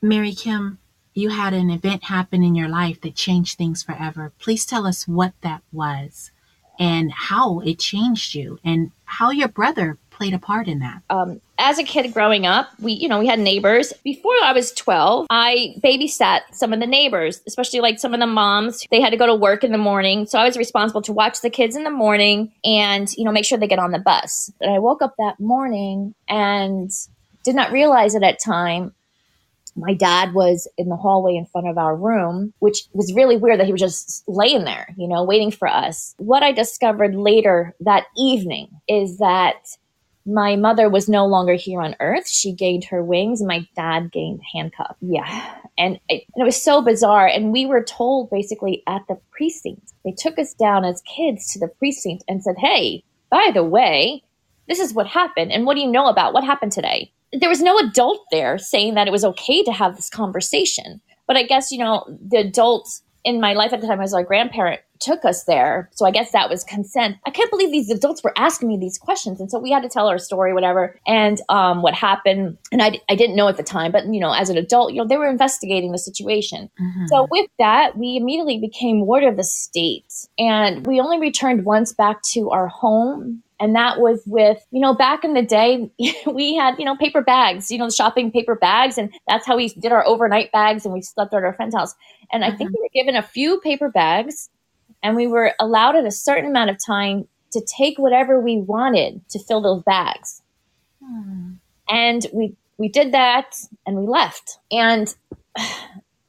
Mary 0.00 0.32
Kim, 0.32 0.78
you 1.14 1.30
had 1.30 1.52
an 1.52 1.70
event 1.70 2.04
happen 2.04 2.42
in 2.42 2.54
your 2.54 2.68
life 2.68 3.00
that 3.00 3.14
changed 3.14 3.58
things 3.58 3.82
forever. 3.82 4.32
Please 4.38 4.64
tell 4.64 4.86
us 4.86 5.06
what 5.06 5.32
that 5.42 5.62
was 5.72 6.30
and 6.78 7.12
how 7.12 7.60
it 7.60 7.78
changed 7.78 8.34
you 8.34 8.58
and 8.64 8.92
how 9.04 9.30
your 9.30 9.48
brother 9.48 9.98
played 10.20 10.34
a 10.34 10.38
part 10.38 10.68
in 10.68 10.80
that. 10.80 11.02
Um, 11.08 11.40
as 11.58 11.78
a 11.78 11.82
kid 11.82 12.12
growing 12.12 12.44
up, 12.44 12.68
we, 12.78 12.92
you 12.92 13.08
know, 13.08 13.18
we 13.18 13.26
had 13.26 13.38
neighbors. 13.38 13.94
Before 14.04 14.34
I 14.44 14.52
was 14.52 14.70
12, 14.72 15.26
I 15.30 15.76
babysat 15.82 16.40
some 16.52 16.74
of 16.74 16.80
the 16.80 16.86
neighbors, 16.86 17.40
especially 17.46 17.80
like 17.80 17.98
some 17.98 18.12
of 18.12 18.20
the 18.20 18.26
moms. 18.26 18.86
They 18.90 19.00
had 19.00 19.10
to 19.10 19.16
go 19.16 19.24
to 19.24 19.34
work 19.34 19.64
in 19.64 19.72
the 19.72 19.78
morning. 19.78 20.26
So 20.26 20.38
I 20.38 20.44
was 20.44 20.58
responsible 20.58 21.00
to 21.02 21.12
watch 21.14 21.40
the 21.40 21.48
kids 21.48 21.74
in 21.74 21.84
the 21.84 21.90
morning 21.90 22.52
and, 22.62 23.10
you 23.16 23.24
know, 23.24 23.32
make 23.32 23.46
sure 23.46 23.56
they 23.56 23.66
get 23.66 23.78
on 23.78 23.92
the 23.92 23.98
bus. 23.98 24.52
And 24.60 24.70
I 24.70 24.78
woke 24.78 25.00
up 25.00 25.14
that 25.16 25.40
morning 25.40 26.14
and 26.28 26.90
did 27.42 27.54
not 27.54 27.72
realize 27.72 28.14
it 28.14 28.22
at 28.22 28.38
time 28.44 28.92
my 29.76 29.94
dad 29.94 30.34
was 30.34 30.68
in 30.76 30.88
the 30.88 30.96
hallway 30.96 31.36
in 31.36 31.46
front 31.46 31.68
of 31.68 31.78
our 31.78 31.96
room, 31.96 32.52
which 32.58 32.84
was 32.92 33.14
really 33.14 33.36
weird 33.36 33.60
that 33.60 33.66
he 33.66 33.72
was 33.72 33.80
just 33.80 34.24
laying 34.28 34.64
there, 34.64 34.94
you 34.98 35.08
know, 35.08 35.24
waiting 35.24 35.50
for 35.50 35.68
us. 35.68 36.14
What 36.18 36.42
I 36.42 36.52
discovered 36.52 37.14
later 37.14 37.74
that 37.80 38.04
evening 38.18 38.68
is 38.88 39.18
that 39.18 39.54
my 40.26 40.56
mother 40.56 40.88
was 40.88 41.08
no 41.08 41.26
longer 41.26 41.54
here 41.54 41.80
on 41.80 41.96
earth. 42.00 42.28
She 42.28 42.52
gained 42.52 42.84
her 42.84 43.02
wings, 43.02 43.40
and 43.40 43.48
my 43.48 43.66
dad 43.74 44.12
gained 44.12 44.40
handcuffs. 44.54 44.98
Yeah. 45.00 45.56
And 45.78 45.98
it, 46.08 46.24
and 46.34 46.42
it 46.42 46.44
was 46.44 46.60
so 46.60 46.82
bizarre. 46.82 47.26
And 47.26 47.52
we 47.52 47.66
were 47.66 47.82
told 47.82 48.30
basically 48.30 48.82
at 48.86 49.02
the 49.08 49.18
precinct, 49.30 49.92
they 50.04 50.12
took 50.12 50.38
us 50.38 50.54
down 50.54 50.84
as 50.84 51.02
kids 51.02 51.52
to 51.52 51.58
the 51.58 51.68
precinct 51.68 52.24
and 52.28 52.42
said, 52.42 52.56
Hey, 52.58 53.02
by 53.30 53.50
the 53.52 53.64
way, 53.64 54.22
this 54.68 54.78
is 54.78 54.92
what 54.92 55.06
happened. 55.06 55.52
And 55.52 55.64
what 55.64 55.74
do 55.74 55.80
you 55.80 55.90
know 55.90 56.06
about 56.06 56.34
what 56.34 56.44
happened 56.44 56.72
today? 56.72 57.12
there 57.32 57.48
was 57.48 57.62
no 57.62 57.78
adult 57.78 58.26
there 58.30 58.58
saying 58.58 58.94
that 58.94 59.06
it 59.06 59.12
was 59.12 59.24
okay 59.24 59.62
to 59.62 59.72
have 59.72 59.96
this 59.96 60.10
conversation. 60.10 61.00
But 61.26 61.36
I 61.36 61.44
guess, 61.44 61.70
you 61.70 61.78
know, 61.78 62.04
the 62.08 62.38
adults 62.38 63.02
in 63.24 63.40
my 63.40 63.54
life 63.54 63.72
at 63.72 63.80
the 63.80 63.86
time 63.86 64.00
as 64.00 64.14
our 64.14 64.22
grandparent 64.22 64.80
took 64.98 65.24
us 65.24 65.44
there. 65.44 65.88
So 65.94 66.06
I 66.06 66.10
guess 66.10 66.32
that 66.32 66.50
was 66.50 66.62
consent. 66.62 67.16
I 67.26 67.30
can't 67.30 67.50
believe 67.50 67.70
these 67.70 67.90
adults 67.90 68.22
were 68.22 68.34
asking 68.36 68.68
me 68.68 68.76
these 68.76 68.98
questions. 68.98 69.40
And 69.40 69.50
so 69.50 69.58
we 69.58 69.70
had 69.70 69.82
to 69.82 69.88
tell 69.88 70.08
our 70.08 70.18
story, 70.18 70.52
whatever, 70.52 70.98
and 71.06 71.40
um, 71.48 71.80
what 71.80 71.94
happened. 71.94 72.58
And 72.70 72.82
I, 72.82 73.00
I 73.08 73.14
didn't 73.14 73.36
know 73.36 73.48
at 73.48 73.56
the 73.56 73.62
time, 73.62 73.92
but, 73.92 74.04
you 74.12 74.20
know, 74.20 74.32
as 74.32 74.50
an 74.50 74.58
adult, 74.58 74.92
you 74.92 74.98
know, 74.98 75.08
they 75.08 75.16
were 75.16 75.28
investigating 75.28 75.92
the 75.92 75.98
situation. 75.98 76.70
Mm-hmm. 76.78 77.06
So 77.06 77.26
with 77.30 77.48
that, 77.58 77.96
we 77.96 78.16
immediately 78.16 78.58
became 78.58 79.06
ward 79.06 79.24
of 79.24 79.36
the 79.36 79.44
state. 79.44 80.12
And 80.38 80.86
we 80.86 81.00
only 81.00 81.18
returned 81.18 81.64
once 81.64 81.94
back 81.94 82.20
to 82.32 82.50
our 82.50 82.68
home 82.68 83.42
and 83.60 83.76
that 83.76 84.00
was 84.00 84.22
with, 84.26 84.66
you 84.70 84.80
know, 84.80 84.94
back 84.94 85.22
in 85.22 85.34
the 85.34 85.42
day, 85.42 85.90
we 86.26 86.56
had, 86.56 86.78
you 86.78 86.84
know, 86.86 86.96
paper 86.96 87.20
bags, 87.20 87.70
you 87.70 87.76
know, 87.76 87.90
shopping 87.90 88.32
paper 88.32 88.54
bags. 88.54 88.96
And 88.96 89.12
that's 89.28 89.46
how 89.46 89.56
we 89.56 89.68
did 89.68 89.92
our 89.92 90.04
overnight 90.06 90.50
bags 90.50 90.86
and 90.86 90.94
we 90.94 91.02
slept 91.02 91.34
at 91.34 91.44
our 91.44 91.52
friend's 91.52 91.76
house. 91.76 91.94
And. 92.32 92.44
I 92.44 92.56
think 92.56 92.70
mm-hmm. 92.70 92.76
we 92.78 92.80
were 92.80 93.04
given 93.04 93.16
a 93.16 93.22
few 93.22 93.60
paper 93.60 93.90
bags 93.90 94.48
and 95.02 95.14
we 95.14 95.26
were 95.26 95.52
allowed 95.60 95.94
at 95.94 96.06
a 96.06 96.10
certain 96.10 96.48
amount 96.48 96.70
of 96.70 96.78
time 96.84 97.28
to 97.52 97.60
take 97.60 97.98
whatever 97.98 98.40
we 98.40 98.56
wanted 98.58 99.20
to 99.30 99.38
fill 99.38 99.60
those 99.60 99.82
bags. 99.82 100.40
Hmm. 101.04 101.54
And 101.88 102.26
we, 102.32 102.54
we 102.78 102.88
did 102.88 103.12
that 103.12 103.56
and 103.86 103.96
we 103.96 104.06
left. 104.06 104.58
And 104.70 105.14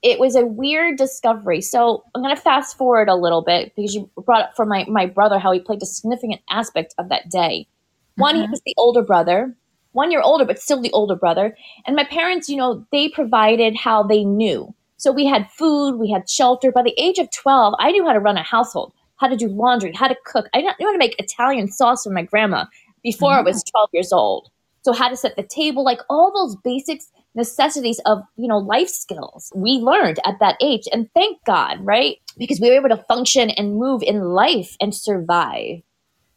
it 0.01 0.19
was 0.19 0.35
a 0.35 0.45
weird 0.45 0.97
discovery. 0.97 1.61
So 1.61 2.03
I'm 2.15 2.23
going 2.23 2.35
to 2.35 2.41
fast 2.41 2.77
forward 2.77 3.07
a 3.07 3.15
little 3.15 3.41
bit 3.41 3.73
because 3.75 3.93
you 3.93 4.09
brought 4.25 4.43
up 4.43 4.55
for 4.55 4.65
my, 4.65 4.85
my 4.87 5.05
brother 5.05 5.37
how 5.37 5.51
he 5.51 5.59
played 5.59 5.81
a 5.83 5.85
significant 5.85 6.41
aspect 6.49 6.95
of 6.97 7.09
that 7.09 7.29
day. 7.29 7.67
One, 8.15 8.35
mm-hmm. 8.35 8.43
he 8.43 8.49
was 8.49 8.61
the 8.65 8.73
older 8.77 9.03
brother, 9.03 9.55
one 9.91 10.11
year 10.11 10.21
older, 10.21 10.45
but 10.45 10.59
still 10.59 10.81
the 10.81 10.91
older 10.91 11.15
brother. 11.15 11.55
And 11.85 11.95
my 11.95 12.03
parents, 12.03 12.49
you 12.49 12.57
know, 12.57 12.85
they 12.91 13.09
provided 13.09 13.75
how 13.75 14.03
they 14.03 14.23
knew. 14.23 14.73
So 14.97 15.11
we 15.11 15.25
had 15.25 15.49
food, 15.51 15.97
we 15.97 16.11
had 16.11 16.29
shelter. 16.29 16.71
By 16.71 16.83
the 16.83 16.95
age 16.97 17.17
of 17.17 17.31
12, 17.31 17.75
I 17.79 17.91
knew 17.91 18.05
how 18.05 18.13
to 18.13 18.19
run 18.19 18.37
a 18.37 18.43
household, 18.43 18.93
how 19.17 19.27
to 19.27 19.37
do 19.37 19.47
laundry, 19.47 19.91
how 19.93 20.07
to 20.07 20.15
cook. 20.25 20.47
I 20.53 20.61
knew 20.61 20.73
how 20.79 20.91
to 20.91 20.97
make 20.97 21.15
Italian 21.19 21.71
sauce 21.71 22.03
for 22.03 22.11
my 22.11 22.23
grandma 22.23 22.65
before 23.03 23.31
mm-hmm. 23.31 23.47
I 23.47 23.51
was 23.51 23.63
12 23.63 23.89
years 23.93 24.11
old. 24.11 24.49
So 24.83 24.93
how 24.93 25.09
to 25.09 25.15
set 25.15 25.35
the 25.35 25.43
table, 25.43 25.83
like 25.83 25.99
all 26.09 26.31
those 26.33 26.55
basics 26.63 27.11
necessities 27.35 27.99
of 28.05 28.19
you 28.35 28.47
know 28.47 28.57
life 28.57 28.89
skills. 28.89 29.51
We 29.55 29.71
learned 29.73 30.19
at 30.25 30.39
that 30.39 30.57
age 30.61 30.87
and 30.91 31.09
thank 31.13 31.43
god 31.45 31.77
right? 31.81 32.17
Because 32.37 32.59
we 32.59 32.69
were 32.69 32.75
able 32.75 32.89
to 32.89 33.03
function 33.07 33.49
and 33.51 33.75
move 33.75 34.01
in 34.03 34.21
life 34.21 34.75
and 34.79 34.93
survive. 34.95 35.81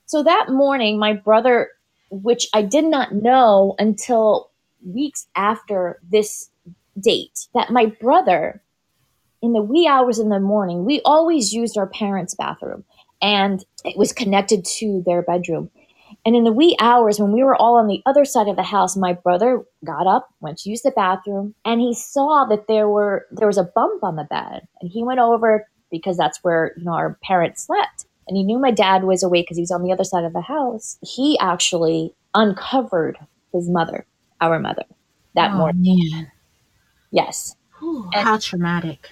So 0.07 0.23
that 0.23 0.49
morning 0.51 0.99
my 0.99 1.13
brother 1.15 1.71
which 2.11 2.47
i 2.55 2.63
did 2.63 2.85
not 2.85 3.13
know 3.13 3.75
until 3.79 4.51
weeks 4.85 5.27
after 5.35 6.01
this 6.09 6.51
date 7.01 7.49
that 7.55 7.71
my 7.71 7.87
brother 7.87 8.63
in 9.43 9.53
the 9.53 9.63
wee 9.63 9.87
hours 9.89 10.19
in 10.19 10.29
the 10.29 10.39
morning 10.39 10.85
we 10.85 11.01
always 11.05 11.53
used 11.53 11.77
our 11.77 11.89
parents 11.89 12.35
bathroom 12.35 12.85
and 13.21 13.65
it 13.85 13.97
was 13.97 14.13
connected 14.13 14.65
to 14.65 15.03
their 15.07 15.23
bedroom 15.23 15.71
and 16.27 16.35
in 16.35 16.45
the 16.45 16.53
wee 16.53 16.77
hours 16.81 17.21
when 17.21 17.33
we 17.33 17.43
were 17.43 17.57
all 17.57 17.77
on 17.77 17.87
the 17.87 18.03
other 18.07 18.25
side 18.25 18.49
of 18.49 18.57
the 18.57 18.63
house, 18.63 18.97
my 18.97 19.13
brother 19.13 19.63
got 19.85 20.07
up, 20.07 20.29
went 20.41 20.59
to 20.59 20.71
use 20.71 20.83
the 20.83 20.91
bathroom, 20.91 21.55
and 21.65 21.81
he 21.81 21.95
saw 21.95 22.47
that 22.47 22.67
there 22.67 22.89
were 22.89 23.27
there 23.31 23.47
was 23.47 23.59
a 23.59 23.65
bump 23.65 24.03
on 24.03 24.17
the 24.17 24.25
bed. 24.25 24.67
And 24.81 24.91
he 24.91 25.05
went 25.05 25.21
over 25.21 25.67
because 25.91 26.17
that's 26.17 26.39
where, 26.43 26.73
you 26.77 26.85
know, 26.85 26.93
our 26.93 27.19
parents 27.23 27.67
slept. 27.67 28.07
And 28.27 28.37
he 28.37 28.43
knew 28.43 28.59
my 28.59 28.71
dad 28.71 29.05
was 29.05 29.23
awake 29.23 29.45
because 29.45 29.59
he 29.59 29.63
was 29.63 29.71
on 29.71 29.83
the 29.83 29.93
other 29.93 30.05
side 30.05 30.25
of 30.25 30.33
the 30.33 30.41
house. 30.41 30.99
He 31.03 31.39
actually 31.41 32.15
uncovered 32.35 33.19
his 33.53 33.69
mother, 33.69 34.07
our 34.41 34.59
mother, 34.59 34.85
that 35.35 35.53
oh, 35.53 35.59
morning. 35.59 36.11
Man. 36.11 36.33
Yes. 37.11 37.55
Ooh, 37.83 38.09
how 38.15 38.39
traumatic. 38.39 39.09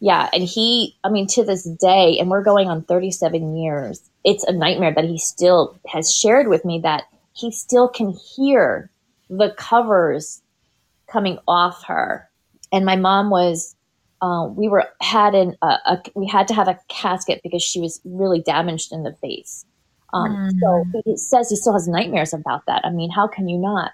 Yeah, 0.00 0.30
and 0.32 0.44
he, 0.44 0.96
I 1.04 1.10
mean, 1.10 1.26
to 1.28 1.44
this 1.44 1.64
day, 1.64 2.18
and 2.18 2.30
we're 2.30 2.42
going 2.42 2.68
on 2.68 2.84
37 2.84 3.56
years, 3.56 4.07
it's 4.24 4.44
a 4.44 4.52
nightmare 4.52 4.92
that 4.94 5.04
he 5.04 5.18
still 5.18 5.78
has 5.86 6.14
shared 6.14 6.48
with 6.48 6.64
me 6.64 6.80
that 6.82 7.04
he 7.32 7.50
still 7.50 7.88
can 7.88 8.10
hear 8.10 8.90
the 9.30 9.54
covers 9.56 10.42
coming 11.10 11.38
off 11.46 11.84
her. 11.84 12.28
And 12.72 12.84
my 12.84 12.96
mom 12.96 13.30
was, 13.30 13.74
uh, 14.20 14.48
we 14.50 14.68
were 14.68 14.84
had 15.00 15.34
an, 15.34 15.56
a, 15.62 15.78
a, 15.86 16.02
we 16.14 16.26
had 16.26 16.48
to 16.48 16.54
have 16.54 16.68
a 16.68 16.78
casket 16.88 17.40
because 17.42 17.62
she 17.62 17.80
was 17.80 18.00
really 18.04 18.40
damaged 18.40 18.92
in 18.92 19.04
the 19.04 19.14
face. 19.14 19.64
Um, 20.12 20.30
mm. 20.30 20.50
So 20.60 21.02
he 21.04 21.16
says 21.16 21.50
he 21.50 21.56
still 21.56 21.74
has 21.74 21.86
nightmares 21.86 22.32
about 22.32 22.66
that. 22.66 22.84
I 22.84 22.90
mean, 22.90 23.10
how 23.10 23.28
can 23.28 23.48
you 23.48 23.58
not? 23.58 23.92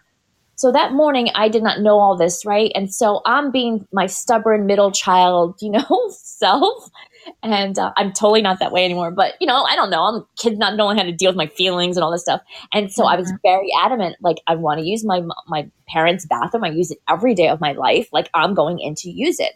So 0.56 0.70
that 0.70 0.92
morning, 0.92 1.30
I 1.34 1.48
did 1.48 1.62
not 1.62 1.80
know 1.80 1.98
all 1.98 2.16
this, 2.16 2.46
right? 2.46 2.70
And 2.74 2.92
so 2.92 3.20
I'm 3.26 3.50
being 3.50 3.86
my 3.92 4.06
stubborn 4.06 4.66
middle 4.66 4.92
child, 4.92 5.56
you 5.60 5.70
know, 5.70 6.08
self. 6.10 6.90
And 7.42 7.78
uh, 7.78 7.92
I'm 7.96 8.12
totally 8.12 8.42
not 8.42 8.58
that 8.60 8.72
way 8.72 8.84
anymore. 8.84 9.10
But, 9.10 9.34
you 9.40 9.46
know, 9.46 9.64
I 9.64 9.76
don't 9.76 9.90
know. 9.90 10.02
I'm 10.02 10.14
a 10.16 10.26
kid 10.36 10.58
not 10.58 10.76
knowing 10.76 10.96
how 10.96 11.04
to 11.04 11.12
deal 11.12 11.30
with 11.30 11.36
my 11.36 11.46
feelings 11.46 11.96
and 11.96 12.04
all 12.04 12.10
this 12.12 12.22
stuff. 12.22 12.40
And 12.72 12.92
so 12.92 13.02
mm-hmm. 13.02 13.12
I 13.12 13.16
was 13.16 13.28
mm-hmm. 13.28 13.36
very 13.42 13.68
adamant. 13.80 14.16
Like, 14.20 14.38
I 14.46 14.54
want 14.54 14.80
to 14.80 14.86
use 14.86 15.04
my, 15.04 15.22
my 15.46 15.70
parents' 15.88 16.26
bathroom. 16.26 16.64
I 16.64 16.70
use 16.70 16.90
it 16.90 16.98
every 17.08 17.34
day 17.34 17.48
of 17.48 17.60
my 17.60 17.72
life. 17.72 18.08
Like, 18.12 18.28
I'm 18.34 18.54
going 18.54 18.78
in 18.78 18.94
to 18.96 19.10
use 19.10 19.40
it 19.40 19.54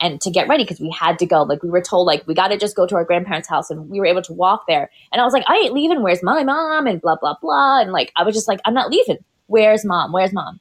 and 0.00 0.20
to 0.20 0.30
get 0.30 0.48
ready 0.48 0.64
because 0.64 0.80
we 0.80 0.90
had 0.90 1.18
to 1.18 1.26
go. 1.26 1.42
Like 1.42 1.62
we 1.62 1.70
were 1.70 1.82
told, 1.82 2.06
like 2.06 2.26
we 2.26 2.34
got 2.34 2.48
to 2.48 2.58
just 2.58 2.76
go 2.76 2.86
to 2.86 2.94
our 2.94 3.04
grandparents' 3.04 3.48
house, 3.48 3.70
and 3.70 3.88
we 3.88 3.98
were 3.98 4.06
able 4.06 4.22
to 4.22 4.32
walk 4.32 4.64
there. 4.68 4.90
And 5.12 5.20
I 5.20 5.24
was 5.24 5.32
like, 5.32 5.44
I 5.48 5.56
ain't 5.56 5.74
leaving. 5.74 6.02
Where's 6.02 6.22
my 6.22 6.44
mom? 6.44 6.86
And 6.86 7.00
blah 7.00 7.16
blah 7.16 7.34
blah. 7.40 7.80
And 7.80 7.92
like 7.92 8.12
I 8.16 8.22
was 8.22 8.34
just 8.34 8.48
like, 8.48 8.60
I'm 8.64 8.74
not 8.74 8.90
leaving. 8.90 9.18
Where's 9.46 9.84
mom? 9.84 10.12
Where's 10.12 10.32
mom? 10.32 10.60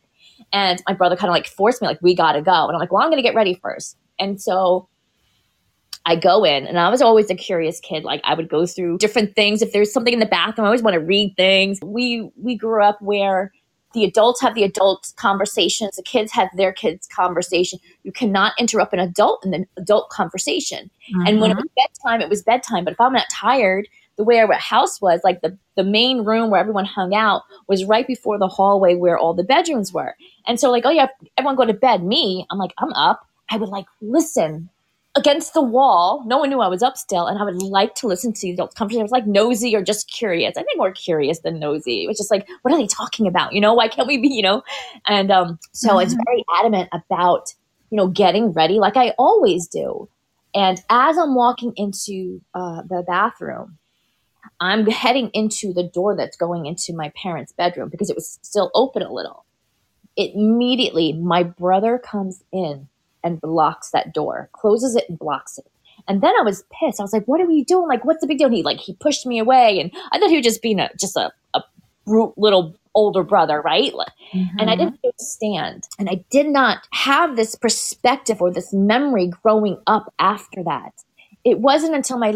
And 0.54 0.82
my 0.88 0.94
brother 0.94 1.16
kind 1.16 1.30
of 1.30 1.34
like 1.34 1.48
forced 1.48 1.82
me, 1.82 1.88
like 1.88 2.01
we 2.01 2.16
got 2.16 2.34
to 2.34 2.42
go. 2.42 2.68
And 2.68 2.74
I'm 2.74 2.80
like, 2.80 2.92
well, 2.92 3.04
I'm 3.04 3.10
gonna 3.10 3.22
get 3.22 3.36
ready 3.36 3.60
first. 3.62 3.98
And 4.20 4.42
so 4.42 4.88
I 6.07 6.15
go 6.15 6.45
in, 6.45 6.65
and 6.65 6.79
I 6.79 6.89
was 6.89 7.01
always 7.01 7.29
a 7.29 7.35
curious 7.35 7.81
kid. 7.81 8.05
Like 8.05 8.21
I 8.23 8.33
would 8.33 8.47
go 8.47 8.65
through 8.65 8.97
different 8.97 9.35
things. 9.35 9.61
If 9.61 9.73
there's 9.73 9.91
something 9.91 10.13
in 10.13 10.19
the 10.19 10.25
bathroom, 10.25 10.63
I 10.63 10.69
always 10.69 10.81
want 10.81 10.93
to 10.93 11.01
read 11.01 11.35
things. 11.35 11.79
We 11.83 12.31
we 12.37 12.55
grew 12.55 12.81
up 12.81 13.01
where 13.01 13.51
the 13.93 14.05
adults 14.05 14.41
have 14.41 14.55
the 14.55 14.63
adult 14.63 15.11
conversations, 15.17 15.97
the 15.97 16.03
kids 16.03 16.31
have 16.31 16.49
their 16.55 16.71
kids' 16.71 17.07
conversation. 17.07 17.79
You 18.03 18.13
cannot 18.13 18.53
interrupt 18.57 18.93
an 18.93 18.99
adult 18.99 19.43
in 19.43 19.51
the 19.51 19.65
adult 19.75 20.09
conversation. 20.09 20.89
Mm-hmm. 21.11 21.27
And 21.27 21.41
when 21.41 21.51
it 21.51 21.57
was 21.57 21.65
mm-hmm. 21.65 21.87
bedtime, 22.05 22.21
it 22.21 22.29
was 22.29 22.41
bedtime. 22.41 22.85
But 22.85 22.93
if 22.93 23.01
I'm 23.01 23.13
not 23.13 23.27
tired, 23.31 23.89
the 24.15 24.23
way 24.23 24.39
our 24.39 24.51
house 24.53 25.01
was, 25.01 25.21
like 25.23 25.41
the, 25.41 25.57
the 25.75 25.83
main 25.83 26.23
room 26.23 26.49
where 26.49 26.59
everyone 26.59 26.85
hung 26.85 27.15
out 27.15 27.43
was 27.67 27.85
right 27.85 28.07
before 28.07 28.37
the 28.37 28.47
hallway 28.47 28.95
where 28.95 29.17
all 29.17 29.33
the 29.33 29.43
bedrooms 29.43 29.91
were. 29.91 30.15
And 30.47 30.59
so 30.59 30.71
like, 30.71 30.85
oh 30.85 30.91
yeah, 30.91 31.07
everyone 31.37 31.55
go 31.55 31.65
to 31.65 31.73
bed. 31.73 32.03
Me, 32.03 32.45
I'm 32.49 32.57
like, 32.57 32.73
I'm 32.77 32.93
up. 32.93 33.27
I 33.49 33.57
would 33.57 33.69
like 33.69 33.85
listen 34.01 34.69
against 35.17 35.53
the 35.53 35.62
wall. 35.62 36.24
No 36.27 36.38
one 36.38 36.50
knew 36.50 36.62
I 36.62 36.67
was 36.67 36.83
up 36.83 36.95
still, 36.95 37.25
and 37.25 37.39
I 37.39 37.43
would 37.43 37.62
like 37.62 37.95
to 37.95 38.07
listen 38.07 38.31
to 38.33 38.55
the 38.55 38.67
conversation. 38.67 39.01
I 39.01 39.03
was 39.03 39.12
like 39.12 39.25
nosy 39.25 39.75
or 39.75 39.81
just 39.81 40.09
curious. 40.09 40.55
I 40.55 40.63
think 40.63 40.77
more 40.77 40.91
curious 40.91 41.39
than 41.39 41.59
nosy. 41.59 42.03
It 42.03 42.07
was 42.07 42.17
just 42.17 42.31
like, 42.31 42.47
what 42.62 42.74
are 42.74 42.77
they 42.77 42.88
talking 42.88 43.27
about? 43.27 43.53
You 43.53 43.59
know, 43.59 43.74
why 43.74 43.88
can't 43.88 44.07
we 44.07 44.17
be? 44.17 44.29
You 44.29 44.43
know, 44.43 44.63
and 45.07 45.31
um, 45.31 45.59
so 45.74 45.89
mm-hmm. 45.89 46.01
it's 46.01 46.13
very 46.13 46.45
adamant 46.59 46.89
about 46.93 47.53
you 47.89 47.97
know 47.97 48.07
getting 48.07 48.51
ready, 48.51 48.75
like 48.75 48.95
I 48.95 49.09
always 49.17 49.67
do. 49.67 50.07
And 50.53 50.81
as 50.89 51.17
I'm 51.17 51.36
walking 51.36 51.74
into 51.75 52.41
uh, 52.53 52.83
the 52.83 53.03
bathroom, 53.05 53.77
I'm 54.59 54.86
heading 54.88 55.29
into 55.33 55.74
the 55.74 55.83
door 55.83 56.15
that's 56.15 56.38
going 56.38 56.67
into 56.67 56.93
my 56.93 57.12
parents' 57.21 57.51
bedroom 57.51 57.89
because 57.89 58.09
it 58.09 58.15
was 58.15 58.39
still 58.43 58.71
open 58.75 59.01
a 59.01 59.12
little. 59.12 59.45
It, 60.15 60.36
immediately, 60.36 61.13
my 61.13 61.43
brother 61.43 61.97
comes 61.97 62.43
in 62.51 62.88
and 63.24 63.41
blocks 63.41 63.91
that 63.91 64.13
door, 64.13 64.50
closes 64.53 64.95
it 64.95 65.05
and 65.09 65.19
blocks 65.19 65.57
it. 65.57 65.65
And 66.07 66.21
then 66.21 66.33
I 66.39 66.43
was 66.43 66.63
pissed. 66.71 67.00
I 67.00 67.03
was 67.03 67.13
like, 67.13 67.25
"What 67.25 67.41
are 67.41 67.50
you 67.50 67.65
doing? 67.65 67.88
Like, 67.88 68.05
what's 68.05 68.21
the 68.21 68.27
big 68.27 68.38
deal?" 68.38 68.47
And 68.47 68.55
he 68.55 68.63
like 68.63 68.79
he 68.79 68.93
pushed 68.93 69.25
me 69.25 69.39
away, 69.39 69.79
and 69.79 69.91
I 70.12 70.19
thought 70.19 70.29
he 70.29 70.38
was 70.38 70.45
just 70.45 70.62
being 70.62 70.79
a 70.79 70.89
just 71.00 71.17
a, 71.17 71.31
a 71.53 71.63
brute 72.05 72.38
little 72.38 72.75
older 72.95 73.24
brother, 73.24 73.62
right? 73.62 73.93
Mm-hmm. 73.93 74.59
And 74.59 74.69
I 74.69 74.75
didn't 74.75 75.00
understand, 75.03 75.88
and 76.00 76.09
I 76.09 76.24
did 76.29 76.47
not 76.47 76.88
have 76.91 77.36
this 77.36 77.55
perspective 77.55 78.41
or 78.41 78.51
this 78.51 78.74
memory 78.74 79.27
growing 79.27 79.77
up 79.88 80.13
after 80.19 80.63
that 80.63 80.93
it 81.48 81.62
wasn't 81.62 81.96
until 81.96 82.18
my 82.18 82.34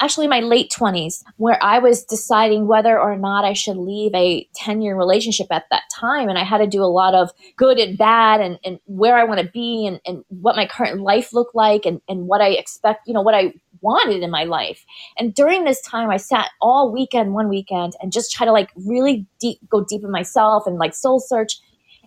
actually 0.00 0.26
my 0.26 0.40
late 0.40 0.72
20s 0.74 1.22
where 1.36 1.62
I 1.62 1.80
was 1.80 2.02
deciding 2.02 2.66
whether 2.66 2.98
or 2.98 3.14
not 3.14 3.44
I 3.44 3.52
should 3.52 3.76
leave 3.76 4.14
a 4.14 4.48
10 4.54 4.80
year 4.80 4.96
relationship 4.96 5.48
at 5.50 5.66
that 5.70 5.82
time. 5.94 6.30
And 6.30 6.38
I 6.38 6.44
had 6.44 6.58
to 6.58 6.66
do 6.66 6.82
a 6.82 6.86
lot 6.86 7.14
of 7.14 7.30
good 7.56 7.78
and 7.78 7.98
bad 7.98 8.40
and, 8.40 8.58
and 8.64 8.80
where 8.86 9.18
I 9.18 9.24
want 9.24 9.40
to 9.40 9.46
be 9.46 9.86
and, 9.86 10.00
and 10.06 10.24
what 10.28 10.56
my 10.56 10.66
current 10.66 11.02
life 11.02 11.34
looked 11.34 11.54
like 11.54 11.84
and, 11.84 12.00
and 12.08 12.26
what 12.26 12.40
I 12.40 12.52
expect, 12.52 13.06
you 13.06 13.12
know, 13.12 13.20
what 13.20 13.34
I 13.34 13.52
wanted 13.82 14.22
in 14.22 14.30
my 14.30 14.44
life. 14.44 14.82
And 15.18 15.34
during 15.34 15.64
this 15.64 15.82
time, 15.82 16.08
I 16.08 16.16
sat 16.16 16.48
all 16.62 16.90
weekend, 16.90 17.34
one 17.34 17.50
weekend, 17.50 17.92
and 18.00 18.10
just 18.10 18.32
try 18.32 18.46
to 18.46 18.52
like 18.52 18.70
really 18.76 19.26
deep, 19.40 19.58
go 19.68 19.84
deep 19.84 20.02
in 20.02 20.10
myself 20.10 20.66
and 20.66 20.78
like 20.78 20.94
soul 20.94 21.20
search. 21.20 21.60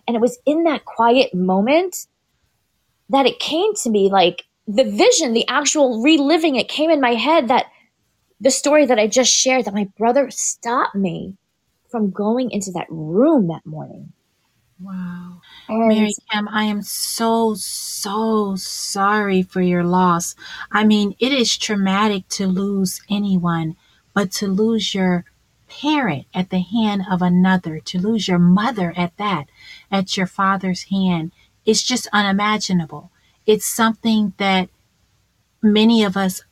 And 0.08 0.16
it 0.16 0.20
was 0.20 0.40
in 0.44 0.64
that 0.64 0.86
quiet 0.86 1.32
moment 1.32 2.08
that 3.10 3.26
it 3.26 3.38
came 3.38 3.74
to 3.76 3.90
me 3.90 4.10
like, 4.10 4.47
the 4.68 4.84
vision, 4.84 5.32
the 5.32 5.48
actual 5.48 6.02
reliving 6.02 6.56
it 6.56 6.68
came 6.68 6.90
in 6.90 7.00
my 7.00 7.14
head 7.14 7.48
that 7.48 7.66
the 8.38 8.50
story 8.50 8.84
that 8.84 8.98
I 8.98 9.06
just 9.06 9.32
shared 9.32 9.64
that 9.64 9.74
my 9.74 9.88
brother 9.96 10.30
stopped 10.30 10.94
me 10.94 11.36
from 11.90 12.10
going 12.10 12.50
into 12.50 12.70
that 12.72 12.86
room 12.90 13.48
that 13.48 13.64
morning. 13.64 14.12
Wow. 14.80 15.40
And 15.68 15.88
Mary 15.88 16.12
Kim, 16.30 16.48
I 16.48 16.64
am 16.64 16.82
so, 16.82 17.54
so 17.54 18.54
sorry 18.56 19.42
for 19.42 19.62
your 19.62 19.82
loss. 19.82 20.36
I 20.70 20.84
mean, 20.84 21.16
it 21.18 21.32
is 21.32 21.56
traumatic 21.56 22.28
to 22.30 22.46
lose 22.46 23.00
anyone, 23.10 23.74
but 24.14 24.30
to 24.32 24.46
lose 24.46 24.94
your 24.94 25.24
parent 25.68 26.26
at 26.34 26.50
the 26.50 26.60
hand 26.60 27.02
of 27.10 27.22
another, 27.22 27.80
to 27.80 27.98
lose 27.98 28.28
your 28.28 28.38
mother 28.38 28.92
at 28.96 29.16
that, 29.16 29.46
at 29.90 30.16
your 30.16 30.26
father's 30.26 30.84
hand, 30.84 31.32
it's 31.64 31.82
just 31.82 32.06
unimaginable. 32.12 33.10
It's 33.48 33.64
something 33.64 34.34
that 34.36 34.68
many 35.62 36.04
of 36.04 36.18
us 36.18 36.42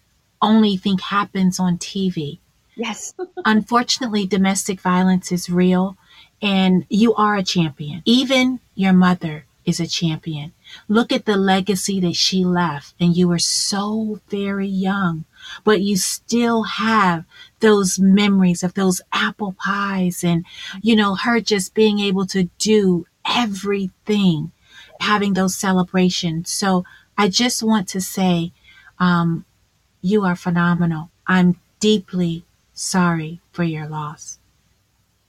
only 0.41 0.79
think 0.79 1.03
happens 1.03 1.61
on 1.61 1.77
TV. 1.77 2.39
Yes. 2.75 3.13
Unfortunately, 3.45 4.27
domestic 4.27 4.81
violence 4.81 5.31
is 5.31 5.51
real 5.51 5.99
and 6.41 6.87
you 6.89 7.15
are 7.15 7.37
a 7.37 7.43
champion. 7.43 8.01
Even 8.07 8.61
your 8.75 8.95
mother 8.95 9.45
is 9.67 9.79
a 9.79 9.87
champion. 9.87 10.55
Look 10.89 11.13
at 11.13 11.27
the 11.27 11.37
legacy 11.37 12.01
that 12.01 12.17
she 12.17 12.47
left 12.47 12.95
and 12.99 13.15
you 13.15 13.29
were 13.29 13.39
so 13.39 14.21
very 14.31 14.67
young, 14.67 15.27
but 15.65 15.83
you 15.83 15.99
still 15.99 16.63
have 16.63 17.27
those 17.61 17.99
memories 17.99 18.63
of 18.63 18.73
those 18.73 19.03
apple 19.13 19.55
pies 19.59 20.25
and, 20.25 20.47
you 20.81 20.97
know, 20.97 21.15
her 21.15 21.43
just 21.43 21.75
being 21.75 22.01
able 22.01 22.27
to 22.29 22.45
do 22.59 23.07
everything 23.29 24.53
having 25.01 25.35
those 25.35 25.57
celebrations. 25.57 26.51
So 26.51 26.85
I 27.17 27.29
just 27.29 27.63
want 27.63 27.89
to 27.89 28.01
say, 28.01 28.53
um, 28.99 29.45
you 30.01 30.25
are 30.25 30.37
phenomenal. 30.37 31.11
I'm 31.27 31.59
deeply 31.81 32.45
sorry 32.73 33.41
for 33.53 33.65
your 33.65 33.87
loss. 33.87 34.39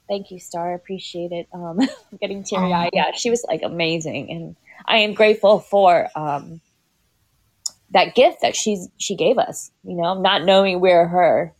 Thank 0.08 0.32
you, 0.32 0.40
Star. 0.40 0.72
I 0.72 0.76
appreciate 0.76 1.32
it. 1.32 1.48
Um, 1.52 1.80
getting 2.22 2.44
teary 2.44 2.72
eyed. 2.74 2.92
Yeah, 2.94 3.12
she 3.14 3.30
was 3.30 3.44
like 3.48 3.62
amazing, 3.64 4.32
and 4.32 4.56
I 4.86 5.00
am 5.00 5.14
grateful 5.14 5.60
for 5.60 6.08
um, 6.16 6.62
that 7.92 8.16
gift 8.16 8.42
that 8.42 8.56
she's 8.56 8.88
she 8.98 9.16
gave 9.16 9.38
us. 9.38 9.72
You 9.84 9.96
know, 9.96 10.22
not 10.22 10.46
knowing 10.46 10.80
where 10.80 11.08
her 11.08 11.54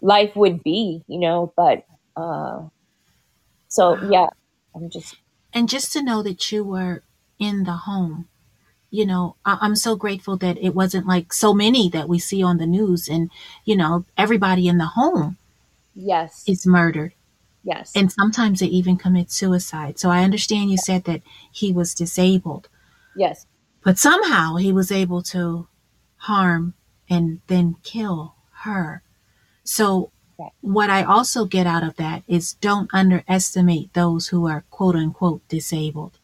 life 0.00 0.34
would 0.34 0.64
be. 0.64 1.04
You 1.06 1.20
know, 1.20 1.52
but 1.56 1.84
uh, 2.16 2.62
so 3.68 4.02
yeah, 4.10 4.26
I'm 4.74 4.90
just 4.90 5.16
and 5.52 5.68
just 5.68 5.92
to 5.92 6.02
know 6.02 6.22
that 6.22 6.50
you 6.50 6.64
were 6.64 7.02
in 7.42 7.64
the 7.64 7.72
home. 7.72 8.28
You 8.90 9.06
know, 9.06 9.36
I- 9.44 9.58
I'm 9.60 9.76
so 9.76 9.96
grateful 9.96 10.36
that 10.38 10.58
it 10.58 10.74
wasn't 10.74 11.06
like 11.06 11.32
so 11.32 11.54
many 11.54 11.88
that 11.90 12.08
we 12.08 12.18
see 12.18 12.42
on 12.42 12.58
the 12.58 12.66
news 12.66 13.08
and, 13.08 13.30
you 13.64 13.76
know, 13.76 14.04
everybody 14.16 14.68
in 14.68 14.78
the 14.78 14.86
home 14.86 15.36
yes 15.94 16.44
is 16.46 16.66
murdered. 16.66 17.12
Yes. 17.64 17.92
And 17.94 18.10
sometimes 18.12 18.60
they 18.60 18.66
even 18.66 18.96
commit 18.96 19.30
suicide. 19.30 19.98
So 19.98 20.10
I 20.10 20.24
understand 20.24 20.70
you 20.70 20.78
said 20.78 21.04
that 21.04 21.22
he 21.52 21.72
was 21.72 21.94
disabled. 21.94 22.68
Yes. 23.16 23.46
But 23.84 23.98
somehow 23.98 24.56
he 24.56 24.72
was 24.72 24.90
able 24.92 25.22
to 25.34 25.68
harm 26.16 26.74
and 27.08 27.40
then 27.46 27.76
kill 27.82 28.34
her. 28.64 29.02
So 29.64 30.10
what 30.60 30.90
I 30.90 31.04
also 31.04 31.44
get 31.44 31.66
out 31.66 31.84
of 31.84 31.96
that 31.96 32.24
is 32.26 32.54
don't 32.54 32.90
underestimate 32.92 33.94
those 33.94 34.28
who 34.28 34.46
are 34.48 34.64
quote 34.70 34.96
unquote 34.96 35.46
disabled. 35.48 36.18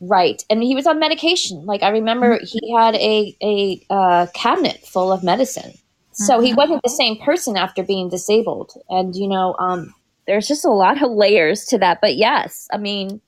Right, 0.00 0.42
and 0.50 0.62
he 0.62 0.74
was 0.74 0.86
on 0.86 0.98
medication. 0.98 1.66
Like 1.66 1.82
I 1.82 1.90
remember, 1.90 2.36
mm-hmm. 2.36 2.44
he 2.44 2.74
had 2.74 2.94
a 2.96 3.36
a 3.42 3.86
uh, 3.90 4.26
cabinet 4.34 4.86
full 4.86 5.12
of 5.12 5.22
medicine, 5.22 5.72
so 6.12 6.40
he 6.40 6.50
mm-hmm. 6.50 6.56
wasn't 6.56 6.82
the 6.82 6.90
same 6.90 7.18
person 7.18 7.56
after 7.56 7.82
being 7.82 8.08
disabled. 8.08 8.72
And 8.88 9.14
you 9.14 9.28
know, 9.28 9.54
um, 9.58 9.94
there's 10.26 10.48
just 10.48 10.64
a 10.64 10.70
lot 10.70 11.02
of 11.02 11.10
layers 11.10 11.64
to 11.66 11.78
that. 11.78 12.00
But 12.00 12.16
yes, 12.16 12.68
I 12.72 12.78
mean, 12.78 13.20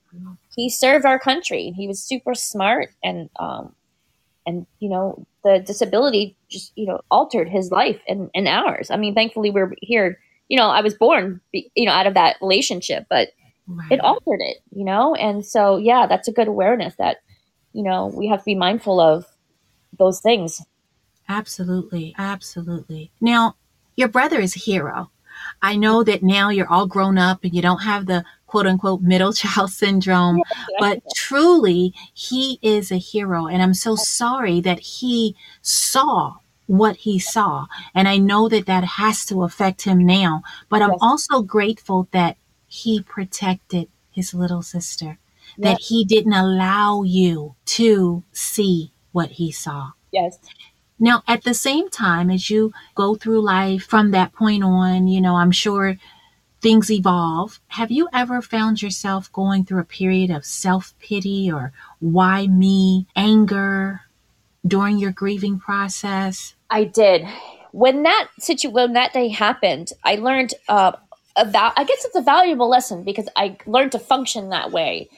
he 0.55 0.71
served 0.71 1.05
our 1.05 1.19
country. 1.19 1.73
He 1.77 1.87
was 1.87 2.03
super 2.03 2.35
smart, 2.35 2.91
and 3.03 3.29
um, 3.39 3.75
and 4.47 4.67
you 4.79 4.89
know, 4.89 5.27
the 5.45 5.59
disability 5.59 6.37
just 6.49 6.73
you 6.77 6.87
know 6.87 7.01
altered 7.11 7.49
his 7.49 7.71
life 7.71 8.01
and, 8.09 8.31
and 8.35 8.49
ours. 8.49 8.91
I 8.91 8.97
mean, 8.97 9.15
thankfully 9.15 9.51
we're 9.51 9.75
here. 9.83 10.19
You 10.49 10.57
know, 10.57 10.69
I 10.69 10.81
was 10.81 10.95
born, 10.95 11.41
you 11.53 11.87
know, 11.87 11.93
out 11.93 12.07
of 12.07 12.15
that 12.15 12.37
relationship, 12.41 13.07
but 13.11 13.31
Right. 13.67 13.93
It 13.93 14.01
altered 14.01 14.41
it, 14.41 14.59
you 14.71 14.85
know? 14.85 15.15
And 15.15 15.45
so, 15.45 15.77
yeah, 15.77 16.07
that's 16.07 16.29
a 16.29 16.33
good 16.33 16.49
awareness 16.49 16.95
that, 16.97 17.19
you 17.73 17.83
know, 17.83 18.07
we 18.07 18.29
have 18.29 18.41
to 18.41 18.45
be 18.45 18.55
mindful 18.55 19.01
of 19.01 19.27
those 19.99 20.21
things. 20.21 20.63
Absolutely. 21.29 22.15
Absolutely. 22.17 23.11
Now, 23.21 23.57
your 23.97 24.09
brother 24.09 24.39
is 24.39 24.55
a 24.55 24.61
hero. 24.61 25.11
I 25.61 25.77
know 25.77 26.03
that 26.03 26.23
now 26.23 26.49
you're 26.49 26.71
all 26.71 26.87
grown 26.87 27.19
up 27.19 27.45
and 27.45 27.55
you 27.55 27.61
don't 27.61 27.83
have 27.83 28.07
the 28.07 28.25
quote 28.47 28.67
unquote 28.67 29.03
middle 29.03 29.33
child 29.35 29.71
syndrome, 29.71 30.43
but 30.79 31.03
truly 31.15 31.93
he 32.15 32.59
is 32.63 32.91
a 32.91 32.99
hero. 32.99 33.47
And 33.47 33.63
I'm 33.63 33.75
so 33.75 33.97
sorry 33.97 34.61
that 34.61 34.81
he 34.81 35.37
saw 35.63 36.37
what 36.67 36.97
he 36.97 37.19
saw. 37.19 37.67
And 37.95 38.09
I 38.09 38.19
know 38.19 38.49
that 38.49 38.67
that 38.67 38.85
has 38.85 39.25
to 39.27 39.43
affect 39.43 39.83
him 39.83 40.05
now, 40.05 40.43
but 40.69 40.83
I'm 40.83 40.95
also 41.01 41.43
grateful 41.43 42.09
that 42.13 42.37
he 42.67 43.03
protected 43.03 43.89
his 44.11 44.35
little 44.35 44.63
sister, 44.63 45.19
that 45.59 45.81
he 45.81 46.05
didn't 46.05 46.33
allow 46.33 47.03
you 47.03 47.55
to 47.65 48.25
see 48.33 48.93
what 49.13 49.33
he 49.33 49.53
saw. 49.53 49.93
Yes. 50.13 50.39
Now, 50.99 51.23
at 51.29 51.45
the 51.45 51.55
same 51.55 51.91
time, 51.91 52.31
as 52.31 52.49
you 52.49 52.73
go 52.95 53.15
through 53.15 53.43
life 53.43 53.85
from 53.85 54.11
that 54.13 54.33
point 54.33 54.65
on, 54.65 55.09
you 55.09 55.21
know, 55.21 55.37
I'm 55.37 55.53
sure 55.53 55.97
things 56.61 56.91
evolve. 56.91 57.61
Have 57.69 57.91
you 57.91 58.09
ever 58.13 58.41
found 58.41 58.83
yourself 58.83 59.31
going 59.33 59.65
through 59.65 59.81
a 59.81 59.85
period 59.85 60.31
of 60.31 60.45
self 60.45 60.95
pity 60.99 61.51
or 61.51 61.73
why 62.01 62.47
me, 62.47 63.07
anger 63.15 64.03
during 64.67 64.99
your 64.99 65.13
grieving 65.13 65.59
process? 65.59 66.55
I 66.71 66.85
did. 66.85 67.27
When 67.73 68.05
that 68.05 68.29
situation, 68.39 68.73
when 68.73 68.93
that 68.95 69.13
day 69.13 69.29
happened, 69.29 69.93
I 70.03 70.17
learned 70.17 70.55
uh, 70.67 70.93
about. 71.37 71.73
I 71.77 71.85
guess 71.85 72.05
it's 72.05 72.17
a 72.17 72.23
valuable 72.23 72.69
lesson 72.69 73.05
because 73.05 73.29
I 73.37 73.57
learned 73.67 73.93
to 73.93 73.99
function 73.99 74.51
that 74.51 74.73
way. 74.73 75.09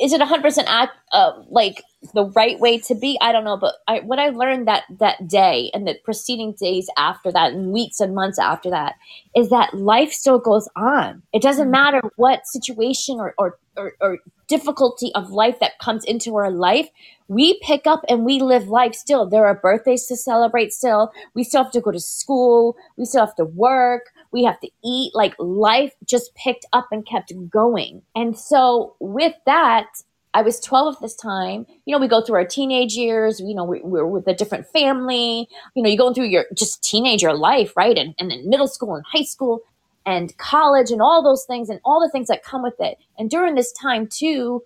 Is 0.00 0.12
it 0.12 0.20
100% 0.20 0.64
act, 0.66 0.92
uh, 1.12 1.42
like 1.48 1.82
the 2.14 2.26
right 2.26 2.60
way 2.60 2.78
to 2.78 2.94
be 2.94 3.18
i 3.20 3.32
don't 3.32 3.44
know 3.44 3.56
but 3.56 3.74
I, 3.88 4.00
what 4.00 4.20
i 4.20 4.28
learned 4.28 4.68
that 4.68 4.84
that 5.00 5.26
day 5.26 5.70
and 5.74 5.86
the 5.86 5.96
preceding 6.04 6.52
days 6.52 6.88
after 6.96 7.32
that 7.32 7.52
and 7.52 7.72
weeks 7.72 7.98
and 7.98 8.14
months 8.14 8.38
after 8.38 8.70
that 8.70 8.94
is 9.34 9.50
that 9.50 9.74
life 9.74 10.12
still 10.12 10.38
goes 10.38 10.68
on 10.76 11.22
it 11.32 11.42
doesn't 11.42 11.64
mm-hmm. 11.64 11.72
matter 11.72 12.00
what 12.16 12.46
situation 12.46 13.16
or, 13.18 13.34
or, 13.36 13.58
or, 13.76 13.94
or 14.00 14.18
difficulty 14.46 15.10
of 15.14 15.30
life 15.30 15.58
that 15.58 15.78
comes 15.80 16.04
into 16.04 16.36
our 16.36 16.52
life 16.52 16.88
we 17.26 17.58
pick 17.62 17.86
up 17.86 18.04
and 18.08 18.24
we 18.24 18.40
live 18.40 18.68
life 18.68 18.94
still 18.94 19.28
there 19.28 19.44
are 19.44 19.54
birthdays 19.54 20.06
to 20.06 20.16
celebrate 20.16 20.72
still 20.72 21.10
we 21.34 21.42
still 21.42 21.64
have 21.64 21.72
to 21.72 21.80
go 21.80 21.90
to 21.90 22.00
school 22.00 22.76
we 22.96 23.04
still 23.04 23.26
have 23.26 23.34
to 23.34 23.44
work 23.44 24.04
we 24.32 24.44
have 24.44 24.60
to 24.60 24.70
eat 24.84 25.14
like 25.14 25.34
life 25.38 25.92
just 26.06 26.34
picked 26.34 26.66
up 26.72 26.88
and 26.90 27.06
kept 27.06 27.32
going 27.50 28.02
and 28.14 28.38
so 28.38 28.94
with 29.00 29.34
that 29.46 29.86
I 30.34 30.42
was 30.42 30.60
12 30.60 30.96
at 30.96 31.00
this 31.00 31.16
time. 31.16 31.66
You 31.84 31.92
know, 31.92 32.00
we 32.00 32.06
go 32.06 32.20
through 32.20 32.36
our 32.36 32.44
teenage 32.44 32.94
years, 32.94 33.40
you 33.40 33.54
know, 33.54 33.64
we, 33.64 33.80
are 33.80 34.06
with 34.06 34.28
a 34.28 34.34
different 34.34 34.66
family. 34.66 35.48
You 35.74 35.82
know, 35.82 35.88
you're 35.88 35.98
going 35.98 36.14
through 36.14 36.26
your 36.26 36.44
just 36.54 36.84
teenager 36.84 37.32
life, 37.32 37.76
right? 37.76 37.96
And, 37.96 38.14
and 38.18 38.30
then 38.30 38.48
middle 38.48 38.68
school 38.68 38.94
and 38.94 39.04
high 39.10 39.24
school 39.24 39.62
and 40.04 40.36
college 40.38 40.90
and 40.90 41.02
all 41.02 41.22
those 41.22 41.44
things 41.44 41.68
and 41.68 41.80
all 41.84 42.00
the 42.00 42.10
things 42.10 42.28
that 42.28 42.44
come 42.44 42.62
with 42.62 42.78
it. 42.78 42.98
And 43.18 43.28
during 43.30 43.54
this 43.54 43.72
time, 43.72 44.06
too, 44.06 44.62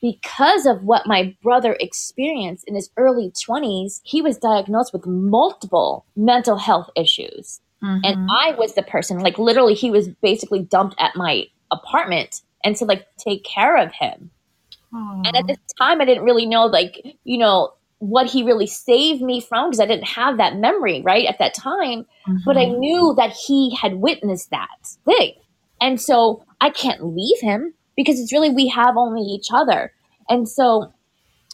because 0.00 0.66
of 0.66 0.84
what 0.84 1.06
my 1.06 1.36
brother 1.42 1.76
experienced 1.78 2.64
in 2.66 2.74
his 2.74 2.90
early 2.96 3.30
20s, 3.30 4.00
he 4.02 4.22
was 4.22 4.38
diagnosed 4.38 4.92
with 4.92 5.06
multiple 5.06 6.06
mental 6.16 6.56
health 6.56 6.88
issues. 6.96 7.60
Mm-hmm. 7.82 8.00
And 8.04 8.28
I 8.30 8.52
was 8.58 8.74
the 8.74 8.82
person, 8.82 9.20
like, 9.20 9.38
literally, 9.38 9.74
he 9.74 9.90
was 9.90 10.08
basically 10.08 10.62
dumped 10.62 10.96
at 10.98 11.16
my 11.16 11.46
apartment 11.70 12.42
and 12.64 12.76
to 12.76 12.84
like 12.84 13.06
take 13.16 13.44
care 13.44 13.76
of 13.76 13.92
him 13.92 14.30
Aww. 14.92 15.26
And 15.26 15.36
at 15.36 15.46
this 15.46 15.58
time, 15.78 16.00
I 16.00 16.04
didn't 16.04 16.24
really 16.24 16.46
know, 16.46 16.66
like, 16.66 17.16
you 17.24 17.38
know, 17.38 17.74
what 17.98 18.26
he 18.26 18.42
really 18.42 18.66
saved 18.66 19.22
me 19.22 19.40
from 19.40 19.68
because 19.68 19.80
I 19.80 19.86
didn't 19.86 20.08
have 20.08 20.38
that 20.38 20.56
memory, 20.56 21.02
right, 21.02 21.26
at 21.26 21.38
that 21.38 21.54
time. 21.54 22.06
Mm-hmm. 22.26 22.36
But 22.44 22.56
I 22.56 22.64
mm-hmm. 22.64 22.80
knew 22.80 23.14
that 23.16 23.32
he 23.32 23.74
had 23.74 23.96
witnessed 23.96 24.50
that 24.50 24.96
thing. 25.04 25.34
And 25.80 26.00
so 26.00 26.44
I 26.60 26.70
can't 26.70 27.04
leave 27.04 27.40
him 27.40 27.74
because 27.96 28.18
it's 28.20 28.32
really, 28.32 28.50
we 28.50 28.68
have 28.68 28.96
only 28.96 29.22
each 29.22 29.48
other. 29.52 29.92
And 30.28 30.48
so 30.48 30.92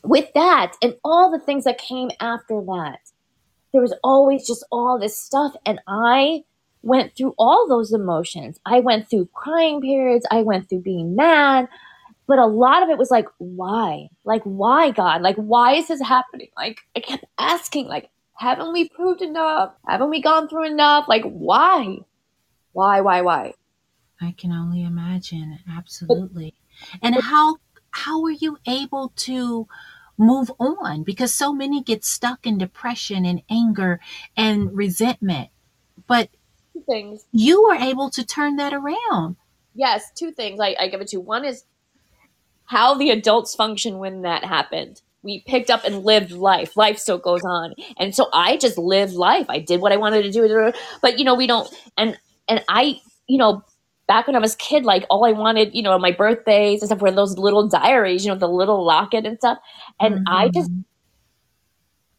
with 0.04 0.32
that 0.34 0.72
and 0.82 0.94
all 1.04 1.30
the 1.30 1.44
things 1.44 1.64
that 1.64 1.78
came 1.78 2.10
after 2.20 2.60
that, 2.60 3.00
there 3.72 3.82
was 3.82 3.94
always 4.02 4.46
just 4.46 4.64
all 4.70 4.98
this 4.98 5.18
stuff. 5.18 5.54
And 5.64 5.80
I 5.86 6.44
went 6.82 7.16
through 7.16 7.34
all 7.38 7.66
those 7.68 7.92
emotions. 7.92 8.60
I 8.64 8.80
went 8.80 9.10
through 9.10 9.28
crying 9.34 9.80
periods. 9.80 10.26
I 10.30 10.42
went 10.42 10.68
through 10.68 10.82
being 10.82 11.16
mad. 11.16 11.68
But 12.26 12.38
a 12.38 12.46
lot 12.46 12.82
of 12.82 12.88
it 12.88 12.98
was 12.98 13.10
like 13.10 13.26
why? 13.38 14.08
Like 14.24 14.42
why 14.42 14.90
god? 14.90 15.22
Like 15.22 15.36
why 15.36 15.74
is 15.74 15.88
this 15.88 16.00
happening? 16.00 16.48
Like 16.56 16.80
i 16.96 17.00
kept 17.00 17.24
asking 17.38 17.86
like 17.86 18.10
haven't 18.34 18.72
we 18.72 18.88
proved 18.88 19.22
enough? 19.22 19.72
Haven't 19.86 20.10
we 20.10 20.20
gone 20.20 20.48
through 20.48 20.66
enough? 20.66 21.06
Like 21.08 21.24
why? 21.24 21.98
Why 22.72 23.00
why 23.00 23.20
why? 23.22 23.54
I 24.20 24.34
can 24.36 24.52
only 24.52 24.82
imagine. 24.82 25.58
Absolutely. 25.70 26.54
But, 26.92 26.98
and 27.02 27.14
but, 27.14 27.24
how 27.24 27.56
how 27.90 28.20
were 28.20 28.30
you 28.30 28.58
able 28.66 29.12
to 29.16 29.66
move 30.18 30.50
on 30.58 31.02
because 31.02 31.32
so 31.32 31.52
many 31.52 31.82
get 31.82 32.04
stuck 32.04 32.46
in 32.46 32.58
depression 32.58 33.24
and 33.24 33.42
anger 33.50 34.00
and 34.36 34.74
resentment 34.74 35.50
but 36.06 36.30
things 36.86 37.24
you 37.32 37.62
were 37.62 37.74
able 37.74 38.10
to 38.10 38.24
turn 38.24 38.56
that 38.56 38.72
around 38.72 39.36
yes 39.74 40.10
two 40.14 40.30
things 40.30 40.60
I, 40.60 40.76
I 40.78 40.88
give 40.88 41.00
it 41.00 41.08
to 41.08 41.20
one 41.20 41.44
is 41.44 41.64
how 42.66 42.94
the 42.94 43.10
adults 43.10 43.54
function 43.54 43.98
when 43.98 44.22
that 44.22 44.44
happened. 44.44 45.00
We 45.22 45.40
picked 45.46 45.70
up 45.70 45.84
and 45.84 46.04
lived 46.04 46.30
life. 46.30 46.76
Life 46.76 46.98
still 46.98 47.18
goes 47.18 47.42
on. 47.44 47.74
And 47.98 48.14
so 48.14 48.28
I 48.32 48.56
just 48.56 48.78
lived 48.78 49.14
life. 49.14 49.46
I 49.48 49.58
did 49.58 49.80
what 49.80 49.92
I 49.92 49.96
wanted 49.96 50.22
to 50.22 50.30
do. 50.30 50.72
But, 51.00 51.18
you 51.18 51.24
know, 51.24 51.34
we 51.34 51.46
don't, 51.46 51.68
and, 51.96 52.18
and 52.48 52.62
I, 52.68 53.00
you 53.26 53.38
know, 53.38 53.64
back 54.06 54.26
when 54.26 54.36
I 54.36 54.38
was 54.38 54.54
a 54.54 54.58
kid, 54.58 54.84
like 54.84 55.04
all 55.10 55.24
I 55.24 55.32
wanted, 55.32 55.74
you 55.74 55.82
know, 55.82 55.98
my 55.98 56.12
birthdays 56.12 56.80
and 56.80 56.88
stuff 56.88 57.00
were 57.00 57.10
those 57.10 57.38
little 57.38 57.68
diaries, 57.68 58.24
you 58.24 58.32
know, 58.32 58.38
the 58.38 58.48
little 58.48 58.84
locket 58.84 59.26
and 59.26 59.38
stuff. 59.38 59.58
And 60.00 60.16
mm-hmm. 60.16 60.28
I 60.28 60.48
just 60.48 60.70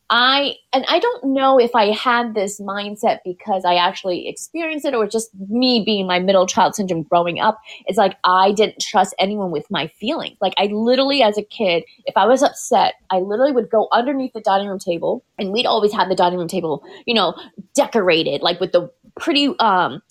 I 0.09 0.53
and 0.71 0.85
I 0.87 0.99
don't 0.99 1.33
know 1.33 1.59
if 1.59 1.75
I 1.75 1.91
had 1.91 2.33
this 2.33 2.61
mindset 2.61 3.19
because 3.25 3.65
I 3.65 3.75
actually 3.75 4.29
experienced 4.29 4.85
it 4.85 4.93
or 4.93 5.05
just 5.05 5.29
me 5.49 5.83
being 5.85 6.07
my 6.07 6.19
middle 6.19 6.47
child 6.47 6.75
syndrome 6.75 7.03
growing 7.03 7.41
up. 7.41 7.59
It's 7.87 7.97
like 7.97 8.17
I 8.23 8.53
didn't 8.53 8.79
trust 8.79 9.13
anyone 9.19 9.51
with 9.51 9.69
my 9.69 9.87
feelings. 9.99 10.37
Like 10.39 10.53
I 10.57 10.67
literally 10.67 11.23
as 11.23 11.37
a 11.37 11.43
kid, 11.43 11.83
if 12.05 12.15
I 12.15 12.25
was 12.25 12.41
upset, 12.41 12.93
I 13.09 13.19
literally 13.19 13.51
would 13.51 13.69
go 13.69 13.89
underneath 13.91 14.31
the 14.31 14.41
dining 14.41 14.69
room 14.69 14.79
table 14.79 15.25
and 15.37 15.51
we'd 15.51 15.65
always 15.65 15.91
have 15.93 16.07
the 16.07 16.15
dining 16.15 16.39
room 16.39 16.47
table, 16.47 16.83
you 17.05 17.13
know, 17.13 17.35
decorated 17.75 18.41
like 18.41 18.61
with 18.61 18.71
the 18.71 18.89
pretty 19.19 19.53
um 19.59 20.01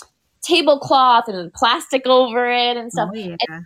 tablecloth 0.46 1.28
and 1.28 1.52
plastic 1.52 2.06
over 2.06 2.48
it 2.48 2.76
and 2.76 2.92
stuff. 2.92 3.11
Oh, 3.12 3.16
yeah. 3.16 3.37
and, 3.48 3.64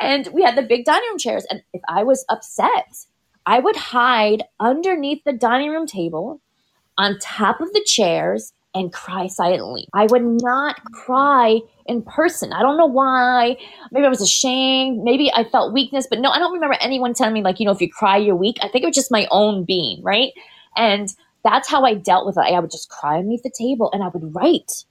and 0.26 0.34
we 0.34 0.42
had 0.42 0.56
the 0.56 0.62
big 0.62 0.84
dining 0.84 1.08
room 1.08 1.18
chairs 1.18 1.46
and 1.50 1.62
if 1.72 1.82
I 1.88 2.02
was 2.02 2.24
upset, 2.28 3.06
I 3.46 3.60
would 3.60 3.76
hide 3.76 4.42
underneath 4.58 5.22
the 5.24 5.32
dining 5.32 5.70
room 5.70 5.86
table, 5.86 6.40
on 6.98 7.18
top 7.20 7.60
of 7.60 7.72
the 7.72 7.84
chairs, 7.84 8.52
and 8.74 8.92
cry 8.92 9.26
silently. 9.26 9.88
I 9.94 10.06
would 10.06 10.22
not 10.22 10.82
cry 10.92 11.60
in 11.86 12.02
person. 12.02 12.52
I 12.52 12.60
don't 12.60 12.76
know 12.76 12.86
why. 12.86 13.56
Maybe 13.90 14.04
I 14.04 14.08
was 14.10 14.20
ashamed. 14.20 15.02
Maybe 15.02 15.32
I 15.32 15.44
felt 15.44 15.72
weakness, 15.72 16.06
but 16.08 16.18
no, 16.18 16.30
I 16.30 16.38
don't 16.38 16.52
remember 16.52 16.76
anyone 16.80 17.14
telling 17.14 17.32
me, 17.32 17.42
like, 17.42 17.58
you 17.58 17.64
know, 17.64 17.72
if 17.72 17.80
you 17.80 17.90
cry, 17.90 18.18
you're 18.18 18.36
weak. 18.36 18.58
I 18.60 18.68
think 18.68 18.82
it 18.82 18.86
was 18.86 18.94
just 18.94 19.10
my 19.10 19.26
own 19.30 19.64
being, 19.64 20.02
right? 20.02 20.32
And 20.76 21.08
that's 21.42 21.70
how 21.70 21.84
I 21.84 21.94
dealt 21.94 22.26
with 22.26 22.36
it. 22.36 22.40
I 22.40 22.60
would 22.60 22.70
just 22.70 22.90
cry 22.90 23.16
underneath 23.16 23.44
the 23.44 23.52
table 23.56 23.90
and 23.92 24.02
I 24.02 24.08
would 24.08 24.34
write. 24.34 24.84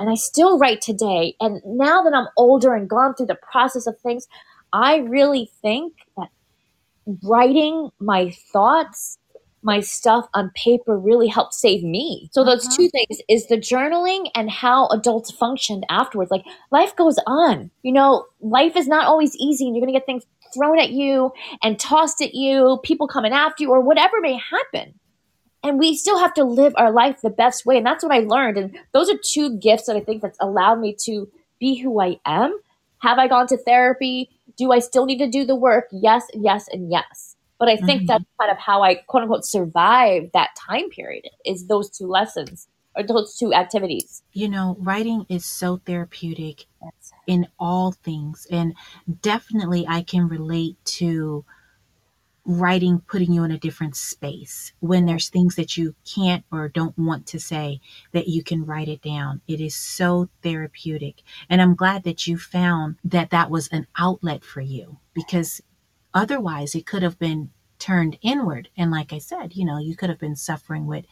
And 0.00 0.10
I 0.10 0.14
still 0.14 0.58
write 0.58 0.80
today. 0.80 1.36
And 1.40 1.60
now 1.64 2.02
that 2.02 2.14
I'm 2.14 2.26
older 2.36 2.74
and 2.74 2.88
gone 2.88 3.14
through 3.14 3.26
the 3.26 3.38
process 3.52 3.86
of 3.86 3.98
things, 4.00 4.26
I 4.72 4.96
really 4.96 5.50
think 5.62 5.92
that 6.16 6.28
writing 7.22 7.90
my 8.00 8.30
thoughts 8.52 9.18
my 9.62 9.80
stuff 9.80 10.26
on 10.34 10.50
paper 10.54 10.98
really 10.98 11.28
helped 11.28 11.54
save 11.54 11.82
me. 11.82 12.30
So 12.32 12.44
those 12.44 12.66
uh-huh. 12.66 12.76
two 12.76 12.88
things 12.88 13.20
is 13.28 13.46
the 13.46 13.56
journaling 13.56 14.30
and 14.34 14.50
how 14.50 14.88
adults 14.88 15.30
functioned 15.30 15.84
afterwards. 15.90 16.30
Like 16.30 16.44
life 16.70 16.96
goes 16.96 17.18
on. 17.26 17.70
You 17.82 17.92
know, 17.92 18.26
life 18.40 18.76
is 18.76 18.88
not 18.88 19.06
always 19.06 19.36
easy 19.36 19.66
and 19.66 19.76
you're 19.76 19.84
going 19.84 19.92
to 19.92 19.98
get 19.98 20.06
things 20.06 20.24
thrown 20.54 20.78
at 20.78 20.90
you 20.90 21.32
and 21.62 21.78
tossed 21.78 22.22
at 22.22 22.34
you, 22.34 22.80
people 22.82 23.06
coming 23.06 23.32
after 23.32 23.62
you 23.62 23.70
or 23.70 23.80
whatever 23.80 24.20
may 24.20 24.38
happen. 24.38 24.94
And 25.62 25.78
we 25.78 25.94
still 25.94 26.18
have 26.18 26.34
to 26.34 26.44
live 26.44 26.72
our 26.76 26.90
life 26.90 27.20
the 27.20 27.30
best 27.30 27.66
way. 27.66 27.76
And 27.76 27.84
that's 27.86 28.02
what 28.02 28.12
I 28.12 28.20
learned. 28.20 28.56
And 28.56 28.78
those 28.92 29.10
are 29.10 29.18
two 29.22 29.58
gifts 29.58 29.86
that 29.86 29.96
I 29.96 30.00
think 30.00 30.22
that's 30.22 30.38
allowed 30.40 30.80
me 30.80 30.96
to 31.04 31.30
be 31.58 31.76
who 31.76 32.00
I 32.00 32.18
am. 32.24 32.58
Have 33.00 33.18
I 33.18 33.28
gone 33.28 33.46
to 33.48 33.56
therapy? 33.56 34.30
Do 34.56 34.72
I 34.72 34.78
still 34.78 35.06
need 35.06 35.18
to 35.18 35.28
do 35.28 35.44
the 35.44 35.54
work? 35.54 35.88
Yes, 35.92 36.26
yes, 36.34 36.68
and 36.72 36.90
yes. 36.90 37.36
But 37.58 37.68
I 37.68 37.76
think 37.76 38.02
mm-hmm. 38.02 38.06
that's 38.06 38.24
kind 38.40 38.50
of 38.50 38.56
how 38.58 38.82
I 38.82 38.94
quote 38.94 39.22
unquote 39.22 39.44
survived 39.44 40.30
that 40.32 40.50
time 40.56 40.88
period 40.88 41.28
is 41.44 41.66
those 41.66 41.90
two 41.90 42.06
lessons 42.06 42.68
or 42.96 43.02
those 43.02 43.36
two 43.36 43.52
activities. 43.52 44.22
You 44.32 44.48
know, 44.48 44.76
writing 44.80 45.26
is 45.28 45.44
so 45.44 45.76
therapeutic 45.84 46.64
in 47.26 47.46
all 47.58 47.92
things. 47.92 48.46
And 48.50 48.74
definitely 49.20 49.86
I 49.86 50.02
can 50.02 50.26
relate 50.26 50.76
to 50.86 51.44
writing 52.44 53.00
putting 53.06 53.32
you 53.32 53.44
in 53.44 53.50
a 53.50 53.58
different 53.58 53.96
space. 53.96 54.72
When 54.80 55.06
there's 55.06 55.28
things 55.28 55.56
that 55.56 55.76
you 55.76 55.94
can't 56.04 56.44
or 56.50 56.68
don't 56.68 56.98
want 56.98 57.26
to 57.28 57.40
say 57.40 57.80
that 58.12 58.28
you 58.28 58.42
can 58.42 58.64
write 58.64 58.88
it 58.88 59.02
down. 59.02 59.40
It 59.46 59.60
is 59.60 59.74
so 59.74 60.28
therapeutic. 60.42 61.22
And 61.48 61.60
i'm 61.60 61.74
glad 61.74 62.04
that 62.04 62.26
you 62.26 62.38
found 62.38 62.96
that 63.04 63.30
that 63.30 63.50
was 63.50 63.68
an 63.68 63.86
outlet 63.96 64.44
for 64.44 64.60
you 64.60 64.98
because 65.14 65.60
otherwise 66.14 66.74
it 66.74 66.86
could 66.86 67.02
have 67.02 67.18
been 67.18 67.50
turned 67.78 68.18
inward. 68.22 68.68
And 68.76 68.90
like 68.90 69.12
i 69.12 69.18
said 69.18 69.54
you 69.54 69.64
know 69.64 69.78
you 69.78 69.96
could 69.96 70.10
have 70.10 70.18
been 70.18 70.36
suffering 70.36 70.86
with 70.86 71.04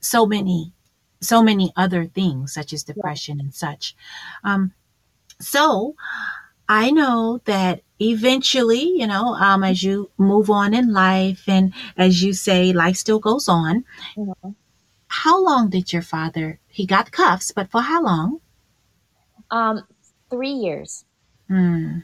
so 0.00 0.26
many 0.26 0.72
so 1.20 1.42
many 1.42 1.72
other 1.76 2.06
things 2.06 2.54
such 2.54 2.72
as 2.72 2.84
depression 2.84 3.40
and 3.40 3.52
such. 3.52 3.96
Um, 4.44 4.72
so 5.40 5.94
I 6.68 6.90
know 6.90 7.40
that 7.46 7.82
eventually, 7.98 8.82
you 8.82 9.06
know, 9.06 9.34
um, 9.34 9.64
as 9.64 9.82
you 9.82 10.10
move 10.18 10.50
on 10.50 10.74
in 10.74 10.92
life 10.92 11.44
and 11.46 11.72
as 11.96 12.22
you 12.22 12.32
say, 12.32 12.72
life 12.72 12.96
still 12.96 13.18
goes 13.18 13.48
on. 13.48 13.84
Mm-hmm. 14.16 14.50
How 15.08 15.42
long 15.42 15.70
did 15.70 15.92
your 15.92 16.02
father, 16.02 16.60
he 16.68 16.86
got 16.86 17.10
cuffs, 17.10 17.50
but 17.50 17.70
for 17.70 17.80
how 17.80 18.02
long? 18.02 18.40
Um, 19.50 19.86
three 20.30 20.52
years. 20.52 21.04
Hmm. 21.48 22.00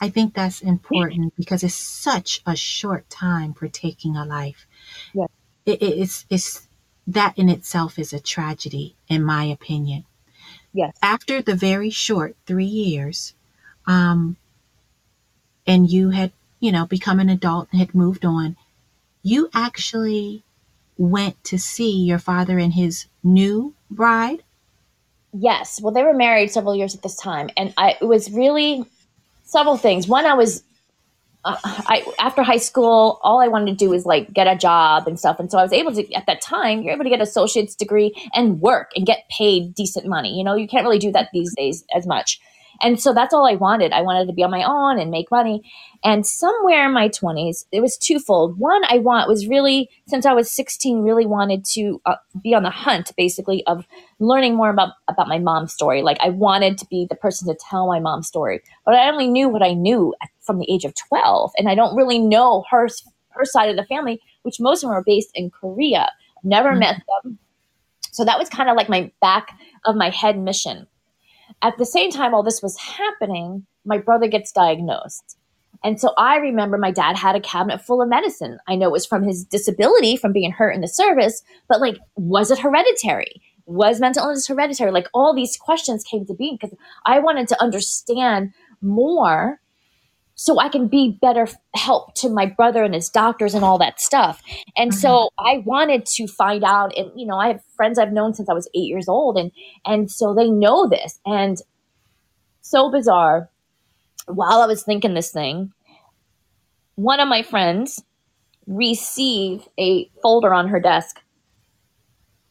I 0.00 0.08
think 0.08 0.34
that's 0.34 0.62
important 0.62 1.34
because 1.36 1.62
it's 1.62 1.74
such 1.74 2.40
a 2.46 2.56
short 2.56 3.10
time 3.10 3.52
for 3.52 3.68
taking 3.68 4.16
a 4.16 4.24
life. 4.24 4.66
Yeah. 5.12 5.26
It, 5.66 5.82
it's, 5.82 6.24
it's, 6.30 6.68
that 7.08 7.36
in 7.36 7.48
itself 7.48 7.98
is 7.98 8.12
a 8.12 8.20
tragedy, 8.20 8.96
in 9.08 9.22
my 9.22 9.44
opinion. 9.44 10.04
Yes. 10.72 10.96
After 11.02 11.42
the 11.42 11.54
very 11.54 11.90
short 11.90 12.36
three 12.46 12.64
years, 12.64 13.34
um, 13.86 14.36
and 15.66 15.90
you 15.90 16.10
had, 16.10 16.32
you 16.60 16.72
know, 16.72 16.86
become 16.86 17.20
an 17.20 17.28
adult 17.28 17.68
and 17.70 17.80
had 17.80 17.94
moved 17.94 18.24
on, 18.24 18.56
you 19.22 19.50
actually 19.54 20.42
went 20.98 21.42
to 21.44 21.58
see 21.58 22.04
your 22.04 22.18
father 22.18 22.58
and 22.58 22.72
his 22.72 23.06
new 23.22 23.74
bride? 23.90 24.42
Yes. 25.32 25.80
Well, 25.80 25.92
they 25.92 26.02
were 26.02 26.14
married 26.14 26.50
several 26.50 26.74
years 26.74 26.94
at 26.94 27.02
this 27.02 27.16
time. 27.16 27.50
And 27.56 27.74
I, 27.76 27.96
it 28.00 28.04
was 28.06 28.30
really 28.30 28.84
several 29.44 29.76
things. 29.76 30.08
One, 30.08 30.24
I 30.24 30.34
was, 30.34 30.62
uh, 31.44 31.56
I, 31.62 32.04
after 32.18 32.42
high 32.42 32.56
school, 32.56 33.20
all 33.22 33.40
I 33.40 33.48
wanted 33.48 33.66
to 33.72 33.84
do 33.84 33.90
was 33.90 34.06
like 34.06 34.32
get 34.32 34.46
a 34.46 34.56
job 34.56 35.06
and 35.06 35.18
stuff. 35.18 35.38
And 35.38 35.50
so 35.50 35.58
I 35.58 35.62
was 35.62 35.72
able 35.72 35.92
to, 35.92 36.12
at 36.14 36.26
that 36.26 36.40
time, 36.40 36.82
you're 36.82 36.94
able 36.94 37.04
to 37.04 37.10
get 37.10 37.20
associate's 37.20 37.74
degree 37.74 38.14
and 38.32 38.60
work 38.60 38.92
and 38.96 39.04
get 39.04 39.28
paid 39.28 39.74
decent 39.74 40.06
money. 40.06 40.38
You 40.38 40.44
know, 40.44 40.54
you 40.54 40.66
can't 40.66 40.84
really 40.84 40.98
do 40.98 41.12
that 41.12 41.28
these 41.32 41.54
days 41.54 41.84
as 41.94 42.06
much. 42.06 42.40
And 42.82 43.00
so 43.00 43.12
that's 43.12 43.32
all 43.32 43.46
I 43.46 43.54
wanted. 43.54 43.92
I 43.92 44.02
wanted 44.02 44.26
to 44.26 44.32
be 44.32 44.42
on 44.42 44.50
my 44.50 44.62
own 44.62 44.98
and 44.98 45.10
make 45.10 45.30
money. 45.30 45.62
And 46.04 46.26
somewhere 46.26 46.86
in 46.86 46.92
my 46.92 47.08
20s, 47.08 47.64
it 47.72 47.80
was 47.80 47.96
twofold. 47.96 48.58
One, 48.58 48.82
I 48.88 48.98
want 48.98 49.28
was 49.28 49.46
really, 49.46 49.88
since 50.06 50.26
I 50.26 50.32
was 50.32 50.50
16, 50.50 51.02
really 51.02 51.26
wanted 51.26 51.64
to 51.72 52.00
uh, 52.06 52.16
be 52.42 52.54
on 52.54 52.62
the 52.62 52.70
hunt, 52.70 53.12
basically, 53.16 53.66
of 53.66 53.86
learning 54.18 54.54
more 54.54 54.70
about, 54.70 54.94
about 55.08 55.28
my 55.28 55.38
mom's 55.38 55.72
story. 55.72 56.02
Like 56.02 56.18
I 56.20 56.30
wanted 56.30 56.78
to 56.78 56.86
be 56.86 57.06
the 57.08 57.16
person 57.16 57.48
to 57.48 57.58
tell 57.68 57.86
my 57.86 58.00
mom's 58.00 58.28
story. 58.28 58.60
But 58.84 58.94
I 58.94 59.08
only 59.08 59.28
knew 59.28 59.48
what 59.48 59.62
I 59.62 59.72
knew 59.72 60.14
from 60.40 60.58
the 60.58 60.70
age 60.70 60.84
of 60.84 60.94
12. 60.94 61.52
And 61.58 61.68
I 61.68 61.74
don't 61.74 61.96
really 61.96 62.18
know 62.18 62.64
her, 62.70 62.88
her 63.30 63.44
side 63.44 63.70
of 63.70 63.76
the 63.76 63.84
family, 63.84 64.20
which 64.42 64.60
most 64.60 64.82
of 64.82 64.88
them 64.88 64.96
are 64.96 65.04
based 65.04 65.30
in 65.34 65.50
Korea. 65.50 66.10
Never 66.42 66.70
mm-hmm. 66.70 66.80
met 66.80 67.02
them. 67.22 67.38
So 68.12 68.24
that 68.24 68.38
was 68.38 68.48
kind 68.48 68.70
of 68.70 68.76
like 68.76 68.88
my 68.88 69.12
back 69.20 69.58
of 69.84 69.94
my 69.96 70.08
head 70.08 70.38
mission. 70.38 70.86
At 71.62 71.78
the 71.78 71.86
same 71.86 72.10
time, 72.10 72.34
all 72.34 72.42
this 72.42 72.62
was 72.62 72.78
happening, 72.78 73.66
my 73.84 73.98
brother 73.98 74.28
gets 74.28 74.52
diagnosed. 74.52 75.38
And 75.84 76.00
so 76.00 76.12
I 76.18 76.36
remember 76.36 76.78
my 76.78 76.90
dad 76.90 77.16
had 77.16 77.36
a 77.36 77.40
cabinet 77.40 77.80
full 77.80 78.02
of 78.02 78.08
medicine. 78.08 78.58
I 78.66 78.76
know 78.76 78.88
it 78.88 78.92
was 78.92 79.06
from 79.06 79.22
his 79.22 79.44
disability 79.44 80.16
from 80.16 80.32
being 80.32 80.52
hurt 80.52 80.72
in 80.72 80.80
the 80.80 80.88
service, 80.88 81.42
but 81.68 81.80
like, 81.80 81.98
was 82.16 82.50
it 82.50 82.58
hereditary? 82.58 83.42
Was 83.66 84.00
mental 84.00 84.24
illness 84.24 84.46
hereditary? 84.46 84.90
Like, 84.90 85.08
all 85.12 85.34
these 85.34 85.56
questions 85.56 86.04
came 86.04 86.24
to 86.26 86.34
being 86.34 86.56
because 86.60 86.76
I 87.04 87.18
wanted 87.18 87.48
to 87.48 87.62
understand 87.62 88.52
more 88.80 89.60
so 90.36 90.60
I 90.60 90.68
can 90.68 90.86
be 90.86 91.18
better 91.20 91.48
help 91.74 92.14
to 92.16 92.28
my 92.28 92.44
brother 92.44 92.84
and 92.84 92.94
his 92.94 93.08
doctors 93.08 93.54
and 93.54 93.64
all 93.64 93.78
that 93.78 94.00
stuff. 94.00 94.42
And 94.76 94.92
mm-hmm. 94.92 95.00
so 95.00 95.30
I 95.38 95.62
wanted 95.64 96.04
to 96.06 96.26
find 96.26 96.62
out 96.62 96.96
and 96.96 97.10
you 97.16 97.26
know, 97.26 97.38
I 97.38 97.48
have 97.48 97.62
friends 97.74 97.98
I've 97.98 98.12
known 98.12 98.34
since 98.34 98.48
I 98.48 98.52
was 98.52 98.68
8 98.74 98.78
years 98.80 99.08
old 99.08 99.38
and 99.38 99.50
and 99.84 100.10
so 100.10 100.34
they 100.34 100.50
know 100.50 100.88
this 100.88 101.18
and 101.24 101.58
so 102.60 102.90
bizarre. 102.90 103.50
While 104.26 104.60
I 104.60 104.66
was 104.66 104.82
thinking 104.82 105.14
this 105.14 105.30
thing, 105.30 105.72
one 106.96 107.20
of 107.20 107.28
my 107.28 107.42
friends 107.42 108.02
received 108.66 109.68
a 109.78 110.10
folder 110.22 110.52
on 110.52 110.68
her 110.68 110.80
desk 110.80 111.20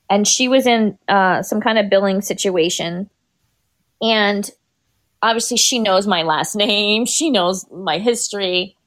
and 0.10 0.28
she 0.28 0.48
was 0.48 0.65
in 0.65 0.98
uh, 1.08 1.43
some 1.43 1.62
kind 1.62 1.78
of 1.78 1.89
billing 1.89 2.21
situation 2.21 3.10
and 4.02 4.50
obviously 5.26 5.58
she 5.58 5.80
knows 5.80 6.06
my 6.06 6.22
last 6.22 6.56
name, 6.56 7.06
she 7.18 7.30
knows 7.30 7.66
my 7.72 7.98
history. 7.98 8.78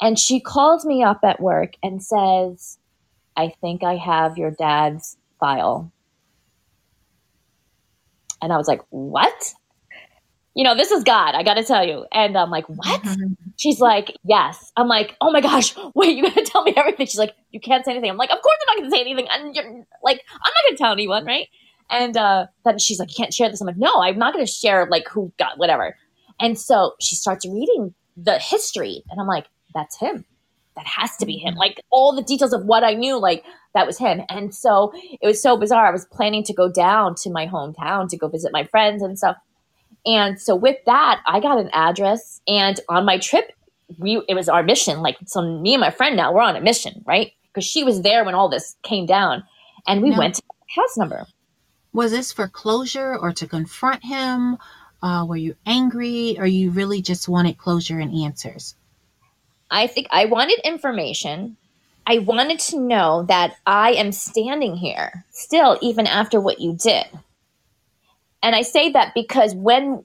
And 0.00 0.18
she 0.18 0.40
calls 0.40 0.84
me 0.84 1.04
up 1.04 1.20
at 1.22 1.40
work 1.40 1.74
and 1.80 2.02
says, 2.02 2.78
I 3.36 3.52
think 3.60 3.84
I 3.84 3.96
have 3.96 4.36
your 4.36 4.50
dad's 4.50 5.16
file. 5.38 5.92
And 8.40 8.52
I 8.52 8.56
was 8.56 8.66
like, 8.66 8.80
What? 8.90 9.54
You 10.56 10.64
know, 10.64 10.74
this 10.74 10.90
is 10.90 11.04
God, 11.04 11.34
I 11.36 11.44
gotta 11.44 11.62
tell 11.62 11.86
you. 11.86 12.04
And 12.10 12.36
I'm 12.36 12.50
like, 12.50 12.68
What? 12.68 13.00
She's 13.56 13.78
like, 13.78 14.16
Yes. 14.24 14.72
I'm 14.76 14.88
like, 14.88 15.14
Oh 15.20 15.30
my 15.30 15.40
gosh, 15.40 15.76
wait, 15.94 16.16
you 16.16 16.24
gotta 16.24 16.42
tell 16.42 16.64
me 16.64 16.74
everything. 16.76 17.06
She's 17.06 17.18
like, 17.18 17.34
You 17.52 17.60
can't 17.60 17.84
say 17.84 17.92
anything. 17.92 18.10
I'm 18.10 18.16
like, 18.16 18.30
Of 18.30 18.42
course 18.42 18.56
I'm 18.62 18.74
not 18.74 18.82
gonna 18.82 18.96
say 18.96 19.02
anything. 19.02 19.28
And 19.30 19.54
you're 19.54 19.86
like, 20.02 20.20
I'm 20.32 20.52
not 20.52 20.64
gonna 20.66 20.78
tell 20.78 20.92
anyone, 20.92 21.24
right? 21.24 21.46
And 21.92 22.16
uh, 22.16 22.46
then 22.64 22.78
she's 22.78 22.98
like, 22.98 23.10
you 23.10 23.16
can't 23.16 23.32
share 23.34 23.48
this. 23.48 23.60
I'm 23.60 23.66
like, 23.66 23.76
no, 23.76 24.02
I'm 24.02 24.18
not 24.18 24.32
going 24.32 24.44
to 24.44 24.50
share 24.50 24.88
like 24.90 25.06
who 25.08 25.32
got 25.38 25.58
whatever. 25.58 25.96
And 26.40 26.58
so 26.58 26.94
she 27.00 27.14
starts 27.14 27.46
reading 27.46 27.94
the 28.16 28.38
history, 28.38 29.04
and 29.10 29.20
I'm 29.20 29.28
like, 29.28 29.46
that's 29.74 29.98
him. 29.98 30.24
That 30.74 30.86
has 30.86 31.16
to 31.18 31.26
be 31.26 31.36
him. 31.36 31.54
Like 31.54 31.80
all 31.90 32.14
the 32.16 32.22
details 32.22 32.54
of 32.54 32.64
what 32.64 32.82
I 32.82 32.94
knew, 32.94 33.20
like 33.20 33.44
that 33.74 33.86
was 33.86 33.98
him. 33.98 34.22
And 34.30 34.54
so 34.54 34.92
it 35.20 35.26
was 35.26 35.40
so 35.40 35.56
bizarre. 35.56 35.86
I 35.86 35.90
was 35.90 36.06
planning 36.06 36.42
to 36.44 36.54
go 36.54 36.72
down 36.72 37.14
to 37.16 37.30
my 37.30 37.46
hometown 37.46 38.08
to 38.08 38.16
go 38.16 38.28
visit 38.28 38.52
my 38.52 38.64
friends 38.64 39.02
and 39.02 39.18
stuff. 39.18 39.36
And 40.06 40.40
so 40.40 40.56
with 40.56 40.78
that, 40.86 41.20
I 41.26 41.40
got 41.40 41.58
an 41.58 41.70
address, 41.72 42.40
and 42.48 42.80
on 42.88 43.04
my 43.04 43.18
trip, 43.18 43.52
we 43.98 44.22
it 44.28 44.34
was 44.34 44.48
our 44.48 44.62
mission. 44.62 45.00
Like 45.00 45.18
so, 45.26 45.42
me 45.42 45.74
and 45.74 45.80
my 45.80 45.90
friend 45.90 46.16
now 46.16 46.32
we're 46.32 46.40
on 46.40 46.56
a 46.56 46.60
mission, 46.60 47.04
right? 47.06 47.32
Because 47.52 47.64
she 47.68 47.84
was 47.84 48.02
there 48.02 48.24
when 48.24 48.34
all 48.34 48.48
this 48.48 48.76
came 48.82 49.06
down, 49.06 49.44
and 49.86 50.02
we 50.02 50.10
no. 50.10 50.18
went 50.18 50.36
to 50.36 50.42
house 50.74 50.96
number. 50.96 51.26
Was 51.92 52.10
this 52.10 52.32
for 52.32 52.48
closure 52.48 53.16
or 53.16 53.32
to 53.32 53.46
confront 53.46 54.04
him? 54.04 54.58
Uh, 55.02 55.26
were 55.28 55.36
you 55.36 55.56
angry 55.66 56.36
or 56.38 56.46
you 56.46 56.70
really 56.70 57.02
just 57.02 57.28
wanted 57.28 57.58
closure 57.58 57.98
and 57.98 58.14
answers? 58.14 58.74
I 59.70 59.86
think 59.86 60.06
I 60.10 60.26
wanted 60.26 60.60
information. 60.64 61.56
I 62.06 62.18
wanted 62.18 62.58
to 62.60 62.80
know 62.80 63.24
that 63.28 63.56
I 63.66 63.92
am 63.92 64.12
standing 64.12 64.76
here 64.76 65.24
still, 65.30 65.78
even 65.82 66.06
after 66.06 66.40
what 66.40 66.60
you 66.60 66.74
did. 66.74 67.06
And 68.42 68.54
I 68.54 68.62
say 68.62 68.92
that 68.92 69.14
because 69.14 69.54
when 69.54 70.04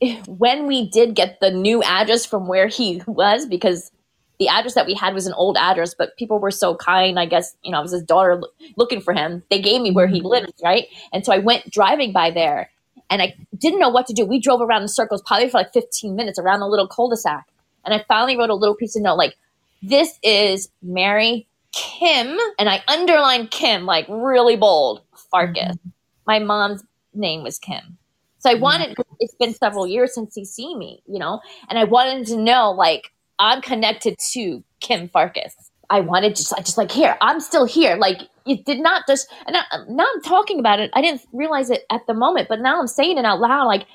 when 0.26 0.66
we 0.66 0.88
did 0.88 1.14
get 1.14 1.40
the 1.40 1.50
new 1.50 1.82
address 1.82 2.24
from 2.24 2.46
where 2.46 2.68
he 2.68 3.02
was, 3.06 3.46
because 3.46 3.90
the 4.38 4.48
address 4.48 4.74
that 4.74 4.86
we 4.86 4.94
had 4.94 5.14
was 5.14 5.26
an 5.26 5.32
old 5.34 5.56
address, 5.56 5.94
but 5.94 6.16
people 6.16 6.38
were 6.38 6.50
so 6.50 6.76
kind. 6.76 7.18
I 7.18 7.26
guess, 7.26 7.56
you 7.62 7.72
know, 7.72 7.78
I 7.78 7.82
was 7.82 7.92
his 7.92 8.02
daughter 8.02 8.40
looking 8.76 9.00
for 9.00 9.12
him. 9.12 9.42
They 9.50 9.60
gave 9.60 9.80
me 9.80 9.90
where 9.90 10.06
he 10.06 10.18
mm-hmm. 10.18 10.28
lived, 10.28 10.60
right? 10.62 10.86
And 11.12 11.24
so 11.24 11.32
I 11.32 11.38
went 11.38 11.70
driving 11.70 12.12
by 12.12 12.30
there 12.30 12.70
and 13.10 13.20
I 13.20 13.34
didn't 13.56 13.80
know 13.80 13.88
what 13.88 14.06
to 14.06 14.12
do. 14.12 14.24
We 14.24 14.40
drove 14.40 14.60
around 14.60 14.82
in 14.82 14.88
circles 14.88 15.22
probably 15.26 15.48
for 15.48 15.58
like 15.58 15.72
15 15.72 16.14
minutes 16.14 16.38
around 16.38 16.60
the 16.60 16.68
little 16.68 16.86
cul 16.86 17.08
de 17.08 17.16
sac. 17.16 17.48
And 17.84 17.94
I 17.94 18.04
finally 18.06 18.36
wrote 18.36 18.50
a 18.50 18.54
little 18.54 18.76
piece 18.76 18.94
of 18.96 19.02
note 19.02 19.16
like, 19.16 19.36
this 19.82 20.18
is 20.22 20.68
Mary 20.82 21.46
Kim. 21.72 22.38
And 22.58 22.68
I 22.68 22.82
underlined 22.86 23.50
Kim 23.50 23.86
like 23.86 24.06
really 24.08 24.56
bold, 24.56 25.02
Farkas. 25.30 25.76
Mm-hmm. 25.76 25.88
My 26.26 26.38
mom's 26.38 26.84
name 27.14 27.42
was 27.42 27.58
Kim. 27.58 27.98
So 28.38 28.50
I 28.50 28.54
mm-hmm. 28.54 28.62
wanted, 28.62 28.96
it's 29.18 29.34
been 29.34 29.54
several 29.54 29.86
years 29.86 30.14
since 30.14 30.34
he's 30.34 30.50
seen 30.52 30.78
me, 30.78 31.02
you 31.08 31.18
know, 31.18 31.40
and 31.68 31.78
I 31.78 31.84
wanted 31.84 32.26
to 32.28 32.36
know 32.36 32.70
like, 32.70 33.12
I'm 33.38 33.60
connected 33.62 34.16
to 34.32 34.62
Kim 34.80 35.08
Farkas. 35.08 35.54
I 35.90 36.00
wanted 36.00 36.36
to 36.36 36.42
just, 36.42 36.54
just 36.58 36.78
like 36.78 36.90
here, 36.90 37.16
I'm 37.20 37.40
still 37.40 37.64
here. 37.64 37.96
Like 37.96 38.22
it 38.46 38.64
did 38.64 38.80
not 38.80 39.04
just, 39.06 39.32
and 39.46 39.54
now, 39.54 39.62
now 39.88 40.06
I'm 40.14 40.22
talking 40.22 40.58
about 40.58 40.80
it. 40.80 40.90
I 40.94 41.00
didn't 41.00 41.22
realize 41.32 41.70
it 41.70 41.84
at 41.90 42.06
the 42.06 42.14
moment, 42.14 42.48
but 42.48 42.60
now 42.60 42.78
I'm 42.78 42.86
saying 42.86 43.16
it 43.16 43.24
out 43.24 43.40
loud. 43.40 43.66
Like, 43.66 43.86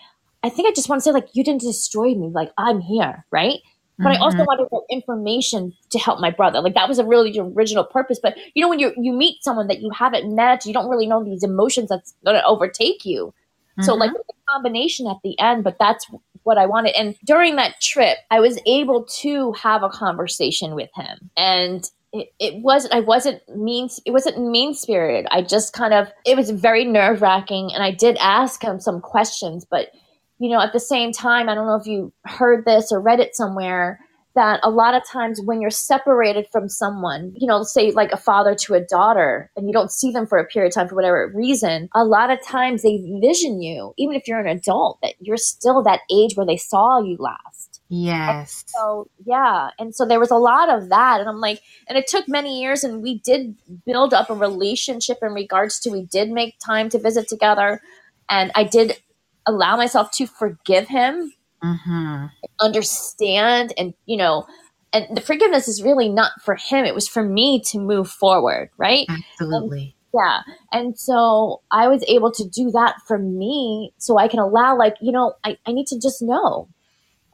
I 0.44 0.50
think 0.50 0.68
I 0.68 0.72
just 0.72 0.90
want 0.90 1.02
to 1.02 1.04
say 1.04 1.12
like, 1.12 1.30
you 1.34 1.44
didn't 1.44 1.62
destroy 1.62 2.16
me. 2.16 2.30
Like 2.34 2.52
I'm 2.58 2.82
here. 2.82 3.26
Right. 3.32 3.60
But 4.00 4.06
mm-hmm. 4.06 4.22
I 4.22 4.26
also 4.26 4.38
mm-hmm. 4.38 4.46
wanted 4.46 4.86
information 4.90 5.74
to 5.92 6.00
help 6.00 6.20
my 6.20 6.32
brother. 6.32 6.62
Like 6.62 6.74
that 6.74 6.90
was 6.90 6.98
a 6.98 7.06
really 7.06 7.38
original 7.38 7.84
purpose. 7.84 8.20
But 8.22 8.36
you 8.56 8.62
know, 8.62 8.70
when 8.70 8.80
you 8.80 8.92
you 8.98 9.14
meet 9.14 9.44
someone 9.44 9.68
that 9.68 9.82
you 9.82 9.92
haven't 9.92 10.34
met, 10.34 10.66
you 10.66 10.74
don't 10.74 10.90
really 10.90 11.06
know 11.06 11.24
these 11.24 11.44
emotions 11.44 11.90
that's 11.90 12.16
going 12.26 12.36
to 12.36 12.44
overtake 12.44 13.06
you. 13.06 13.34
Mm-hmm. 13.74 13.84
So 13.84 13.96
like 13.96 14.12
mm-hmm. 14.12 14.54
combination 14.54 15.08
at 15.08 15.18
the 15.24 15.40
end. 15.40 15.64
But 15.64 15.78
that's 15.80 16.06
what 16.44 16.58
I 16.58 16.66
wanted. 16.66 16.96
And 16.96 17.16
during 17.24 17.56
that 17.56 17.80
trip, 17.82 18.18
I 18.30 18.40
was 18.40 18.60
able 18.66 19.06
to 19.22 19.54
have 19.54 19.84
a 19.84 19.90
conversation 19.90 20.76
with 20.76 20.90
him. 20.96 21.30
And 21.38 21.90
it, 22.12 22.32
it 22.40 22.62
wasn't 22.62 22.94
I 22.94 23.00
wasn't 23.00 23.42
mean 23.58 23.90
it 24.06 24.12
wasn't 24.12 24.40
mean 24.40 24.74
spirited. 24.76 25.26
I 25.32 25.42
just 25.42 25.74
kind 25.74 25.94
of 25.94 26.08
it 26.26 26.38
was 26.38 26.52
very 26.52 26.86
nerve 26.86 27.22
wracking 27.22 27.72
and 27.74 27.84
I 27.84 27.92
did 27.92 28.18
ask 28.18 28.64
him 28.64 28.80
some 28.80 29.02
questions, 29.02 29.66
but 29.70 29.92
you 30.40 30.50
know, 30.50 30.60
at 30.60 30.74
the 30.74 30.80
same 30.80 31.12
time, 31.12 31.48
I 31.48 31.56
don't 31.56 31.68
know 31.68 31.76
if 31.76 31.88
you 31.88 32.12
heard 32.26 32.66
this 32.66 32.92
or 32.92 33.00
read 33.00 33.20
it 33.20 33.36
somewhere 33.36 34.00
that 34.36 34.60
a 34.64 34.70
lot 34.70 34.96
of 34.96 35.04
times 35.08 35.40
when 35.44 35.62
you're 35.62 35.70
separated 35.70 36.48
from 36.52 36.68
someone, 36.68 37.34
you 37.36 37.48
know, 37.48 37.64
say 37.64 37.92
like 37.92 38.12
a 38.12 38.18
father 38.18 38.56
to 38.56 38.74
a 38.74 38.82
daughter, 38.82 39.52
and 39.56 39.68
you 39.68 39.74
don't 39.74 39.92
see 39.92 40.12
them 40.12 40.26
for 40.26 40.38
a 40.38 40.46
period 40.46 40.70
of 40.70 40.74
time 40.74 40.88
for 40.88 40.96
whatever 40.96 41.32
reason, 41.36 41.88
a 41.94 42.04
lot 42.04 42.32
of 42.32 42.44
times 42.44 42.82
they 42.82 42.98
vision 43.22 43.62
you, 43.62 43.94
even 43.98 44.16
if 44.16 44.28
you're 44.28 44.40
an 44.40 44.48
adult, 44.48 45.00
that 45.02 45.14
you're 45.20 45.38
still 45.38 45.84
that 45.84 46.02
age 46.12 46.36
where 46.36 46.46
they 46.46 46.58
saw 46.58 47.00
you 47.00 47.16
last. 47.20 47.82
Yes. 47.90 48.64
And 48.64 48.70
so, 48.70 49.08
yeah. 49.24 49.70
And 49.78 49.94
so 49.94 50.06
there 50.06 50.20
was 50.20 50.32
a 50.32 50.38
lot 50.38 50.70
of 50.70 50.90
that. 50.90 51.20
And 51.20 51.30
I'm 51.30 51.40
like, 51.40 51.62
and 51.88 51.96
it 51.96 52.08
took 52.08 52.28
many 52.28 52.60
years, 52.60 52.84
and 52.84 53.04
we 53.04 53.20
did 53.20 53.56
build 53.86 54.14
up 54.16 54.32
a 54.32 54.34
relationship 54.34 55.20
in 55.22 55.34
regards 55.34 55.80
to 55.82 55.92
we 55.92 56.06
did 56.06 56.32
make 56.32 56.56
time 56.58 56.90
to 56.90 57.00
visit 57.00 57.28
together. 57.28 57.82
And 58.30 58.52
I 58.56 58.64
did 58.64 58.98
allow 59.46 59.78
myself 59.78 60.10
to 60.14 60.26
forgive 60.26 60.88
him 60.88 61.34
mm-hmm. 61.64 62.26
understand 62.60 63.74
and 63.78 63.94
you 64.06 64.18
know 64.18 64.46
and 64.92 65.18
the 65.18 65.22
forgiveness 65.22 65.68
is 65.68 65.82
really 65.82 66.08
not 66.08 66.34
for 66.46 66.54
him. 66.56 66.86
It 66.86 66.94
was 66.94 67.08
for 67.08 67.24
me 67.24 67.62
to 67.68 67.80
move 67.80 68.10
forward 68.10 68.70
right? 68.78 69.08
Absolutely. 69.10 69.82
And, 69.82 69.94
yeah. 70.14 70.42
And 70.72 71.00
so 71.00 71.62
i 71.72 71.88
was 71.88 72.04
able 72.08 72.32
to 72.32 72.48
do 72.48 72.72
that 72.72 72.96
for 73.08 73.18
me 73.18 73.94
so 73.98 74.18
i 74.18 74.28
can 74.28 74.40
allow 74.40 74.78
like 74.78 74.96
you 75.02 75.12
know 75.12 75.34
i, 75.44 75.58
I 75.66 75.72
need 75.72 75.88
to 75.88 76.00
just 76.00 76.22
know. 76.22 76.68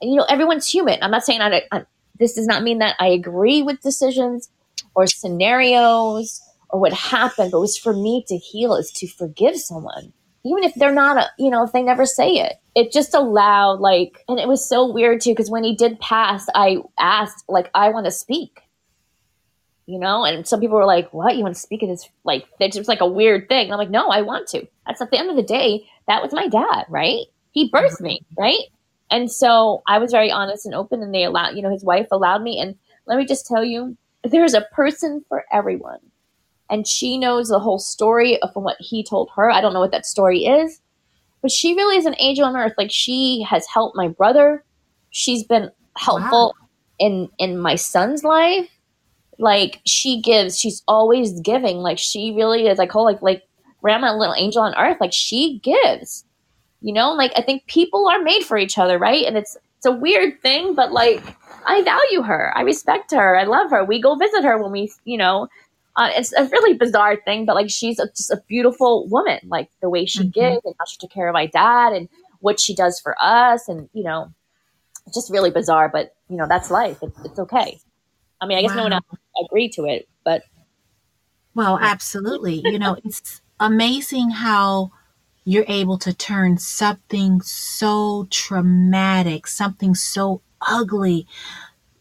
And 0.02 0.12
you 0.12 0.18
know 0.18 0.26
everyone's 0.30 0.70
human. 0.70 1.02
I'm 1.02 1.12
not 1.12 1.26
saying 1.26 1.42
I, 1.42 1.64
I 1.72 1.86
this 2.20 2.34
does 2.34 2.46
not 2.46 2.64
mean 2.64 2.80
that 2.80 2.96
i 3.00 3.08
agree 3.08 3.64
with 3.64 3.82
decisions 3.82 4.50
or 4.96 5.08
scenarios 5.08 6.42
or 6.70 6.80
what 6.80 6.94
happened 6.94 7.52
but 7.52 7.58
it 7.58 7.62
was 7.62 7.78
for 7.78 7.94
me 7.94 8.24
to 8.28 8.38
heal 8.38 8.76
is 8.76 8.92
to 8.92 9.08
forgive 9.08 9.58
someone 9.58 10.14
even 10.50 10.64
if 10.64 10.74
they're 10.76 10.92
not 10.92 11.18
a, 11.18 11.30
you 11.38 11.50
know 11.50 11.64
if 11.64 11.72
they 11.72 11.84
never 11.84 12.06
say 12.06 12.34
it. 12.34 12.54
It 12.76 12.92
just 12.92 13.14
allowed 13.14 13.80
like 13.80 14.24
and 14.28 14.40
it 14.40 14.48
was 14.48 14.68
so 14.68 14.92
weird 14.92 15.22
too 15.22 15.32
because 15.32 15.50
when 15.50 15.64
he 15.64 15.76
did 15.76 16.00
pass 16.00 16.46
i 16.56 16.78
asked 16.98 17.44
like 17.48 17.70
i 17.74 17.90
want 17.90 18.06
to 18.06 18.12
speak. 18.12 18.62
You 19.86 20.00
know 20.00 20.26
and 20.26 20.48
some 20.48 20.60
people 20.60 20.78
were 20.78 20.86
like 20.86 21.14
what? 21.14 21.36
You 21.36 21.44
want 21.44 21.56
to 21.56 21.62
speak 21.62 21.84
of 21.84 21.90
this 21.90 22.10
like 22.24 22.48
it's 22.60 22.76
just 22.76 22.90
like 22.90 23.02
a 23.02 23.08
weird 23.08 23.48
thing. 23.48 23.66
And 23.66 23.74
i'm 23.74 23.80
like 23.80 23.90
no 23.90 24.10
i 24.10 24.22
want 24.22 24.48
to. 24.50 24.68
That's 24.88 25.02
at 25.02 25.12
the 25.12 25.20
end 25.20 25.30
of 25.30 25.36
the 25.36 25.44
day 25.44 25.86
that 26.08 26.22
was 26.22 26.34
my 26.34 26.48
dad 26.48 26.86
right? 26.90 27.26
He 27.52 27.70
birthed 27.70 28.02
me 28.02 28.22
right? 28.38 28.64
And 29.12 29.32
so 29.32 29.84
i 29.88 30.00
was 30.00 30.12
very 30.12 30.32
honest 30.32 30.66
and 30.66 30.74
open 30.74 31.04
and 31.04 31.14
they 31.14 31.26
allowed 31.26 31.56
you 31.56 31.62
know 31.62 31.72
his 31.72 31.84
wife 31.84 32.08
allowed 32.12 32.42
me. 32.42 32.60
And 32.60 32.76
let 33.06 33.18
me 33.18 33.26
just 33.26 33.46
tell 33.46 33.64
you 33.64 33.98
there's 34.24 34.54
a 34.54 34.68
person 34.74 35.24
for 35.30 35.46
everyone 35.52 36.00
and 36.70 36.88
she 36.88 37.18
knows 37.18 37.50
the 37.50 37.60
whole 37.60 37.80
story 37.80 38.42
of 38.42 38.52
what 38.54 38.78
he 38.80 39.04
told 39.04 39.30
her. 39.36 39.50
I 39.50 39.62
don't 39.62 39.74
know 39.74 39.80
what 39.80 39.92
that 39.92 40.06
story 40.06 40.46
is, 40.46 40.80
but 41.42 41.52
she 41.52 41.74
really 41.74 41.98
is 41.98 42.06
an 42.06 42.16
angel 42.20 42.46
on 42.46 42.56
earth. 42.56 42.74
Like 42.78 42.92
she 42.92 43.46
has 43.50 43.66
helped 43.68 43.96
my 43.96 44.08
brother. 44.08 44.64
She's 45.10 45.44
been 45.44 45.72
helpful 45.98 46.56
wow. 46.60 46.68
in 47.00 47.30
in 47.38 47.58
my 47.58 47.76
son's 47.76 48.24
life. 48.24 48.70
Like 49.38 49.80
she 49.86 50.22
gives, 50.22 50.60
she's 50.60 50.84
always 50.88 51.40
giving. 51.42 51.78
Like 51.78 51.98
she 51.98 52.34
really 52.36 52.68
is. 52.68 52.80
I 52.80 52.86
call 52.86 53.06
like 53.06 53.22
like 53.22 53.44
grandma 53.82 54.14
little 54.16 54.36
angel 54.36 54.62
on 54.62 54.76
earth. 54.76 54.98
Like 55.00 55.14
she 55.14 55.60
gives. 55.64 56.26
You 56.82 56.94
know, 56.94 57.14
like 57.14 57.34
I 57.36 57.42
think 57.42 57.66
people 57.68 58.08
are 58.08 58.22
made 58.22 58.44
for 58.44 58.58
each 58.58 58.78
other, 58.78 58.98
right? 58.98 59.26
And 59.26 59.38
it's 59.38 59.58
it's 59.78 59.86
a 59.86 59.92
weird 59.92 60.42
thing, 60.42 60.76
but 60.76 60.92
like 60.92 61.24
I 61.66 61.82
value 61.84 62.22
her. 62.22 62.52
I 62.56 62.62
respect 62.62 63.12
her. 63.12 63.38
I 63.38 63.44
love 63.44 63.70
her. 63.72 63.84
We 63.84 64.02
go 64.02 64.16
visit 64.16 64.44
her 64.44 64.62
when 64.62 64.72
we, 64.72 64.92
you 65.06 65.18
know, 65.18 65.48
uh, 66.00 66.10
it's 66.16 66.32
a 66.32 66.46
really 66.46 66.76
bizarre 66.76 67.18
thing, 67.26 67.46
but 67.46 67.56
like 67.56 67.70
she's 67.70 68.00
a, 68.00 68.08
just 68.08 68.32
a 68.32 68.42
beautiful 68.48 69.06
woman. 69.10 69.40
Like 69.44 69.70
the 69.82 69.90
way 69.90 70.06
she 70.06 70.20
mm-hmm. 70.20 70.30
gives 70.30 70.62
and 70.64 70.74
how 70.80 70.86
she 70.86 70.98
took 70.98 71.12
care 71.12 71.28
of 71.28 71.34
my 71.34 71.46
dad 71.46 71.92
and 71.92 72.08
what 72.40 72.58
she 72.58 72.74
does 72.74 73.02
for 73.02 73.16
us, 73.20 73.68
and 73.68 73.90
you 73.92 74.04
know, 74.04 74.34
just 75.14 75.30
really 75.30 75.52
bizarre. 75.52 75.90
But 75.90 76.16
you 76.30 76.38
know, 76.38 76.48
that's 76.48 76.72
life. 76.72 77.00
It's, 77.02 77.20
it's 77.26 77.40
okay. 77.40 77.80
I 78.40 78.46
mean, 78.46 78.58
I 78.58 78.62
guess 78.62 78.72
wow. 78.72 78.78
no 78.78 78.84
one 78.84 78.94
else 78.94 79.04
agreed 79.46 79.74
to 79.74 79.86
it, 79.86 80.08
but 80.24 80.44
well, 81.54 81.78
absolutely. 81.82 82.62
you 82.64 82.80
know, 82.80 82.96
it's 83.04 83.42
amazing 83.60 84.30
how 84.30 84.94
you're 85.44 85.66
able 85.68 85.98
to 85.98 86.14
turn 86.14 86.58
something 86.58 87.42
so 87.42 88.26
traumatic, 88.30 89.48
something 89.48 89.96
so 89.96 90.42
ugly 90.62 91.28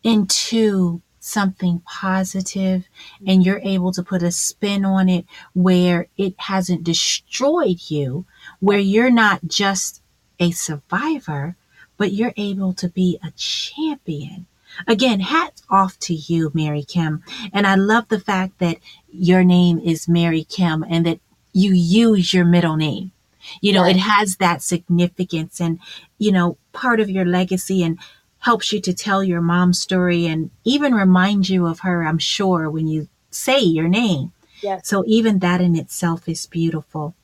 into 0.05 1.03
something 1.29 1.81
positive 1.81 2.89
and 3.27 3.45
you're 3.45 3.61
able 3.63 3.93
to 3.93 4.03
put 4.03 4.23
a 4.23 4.31
spin 4.31 4.85
on 4.85 5.09
it 5.09 5.25
where 5.55 6.09
it 6.17 6.35
hasn't 6.39 6.85
destroyed 6.85 7.79
you, 7.89 8.25
where 8.61 8.79
you're 8.79 9.11
not 9.11 9.41
just 9.47 10.03
a 10.41 10.51
survivor, 10.51 11.57
but 11.97 12.13
you're 12.13 12.35
able 12.37 12.73
to 12.73 12.89
be 12.89 13.19
a 13.23 13.31
champion. 13.33 14.47
Again, 14.87 15.21
hats 15.21 15.63
off 15.71 15.99
to 16.01 16.15
you, 16.15 16.51
Mary 16.55 16.85
Kim. 16.85 17.23
And 17.53 17.67
I 17.67 17.75
love 17.75 18.09
the 18.09 18.21
fact 18.21 18.59
that 18.59 18.79
your 19.11 19.43
name 19.43 19.79
is 19.79 20.09
Mary 20.09 20.45
Kim 20.45 20.85
and 20.89 21.05
that 21.07 21.21
you 21.53 21.73
use 21.73 22.33
your 22.33 22.45
middle 22.45 22.77
name. 22.77 23.13
You 23.61 23.73
know, 23.73 23.85
it 23.85 23.97
has 23.97 24.37
that 24.37 24.63
significance 24.63 25.61
and, 25.61 25.79
you 26.19 26.33
know, 26.33 26.59
part 26.73 27.01
of 27.01 27.09
your 27.09 27.25
legacy 27.25 27.83
and 27.83 27.99
helps 28.41 28.73
you 28.73 28.81
to 28.81 28.95
tell 28.95 29.23
your 29.23 29.41
mom's 29.41 29.81
story 29.81 30.27
and 30.27 30.51
even 30.65 30.95
remind 30.95 31.49
you 31.49 31.67
of 31.67 31.81
her, 31.81 32.05
I'm 32.05 32.19
sure, 32.19 32.71
when 32.71 32.87
you 32.87 33.09
say 33.31 33.61
your 33.61 33.89
name. 33.89 34.33
Yes. 34.63 34.89
So 34.89 35.05
even 35.07 35.41
that 35.41 35.61
in 35.61 35.77
itself 35.77 36.29
is 36.29 36.47
beautiful. 36.47 37.15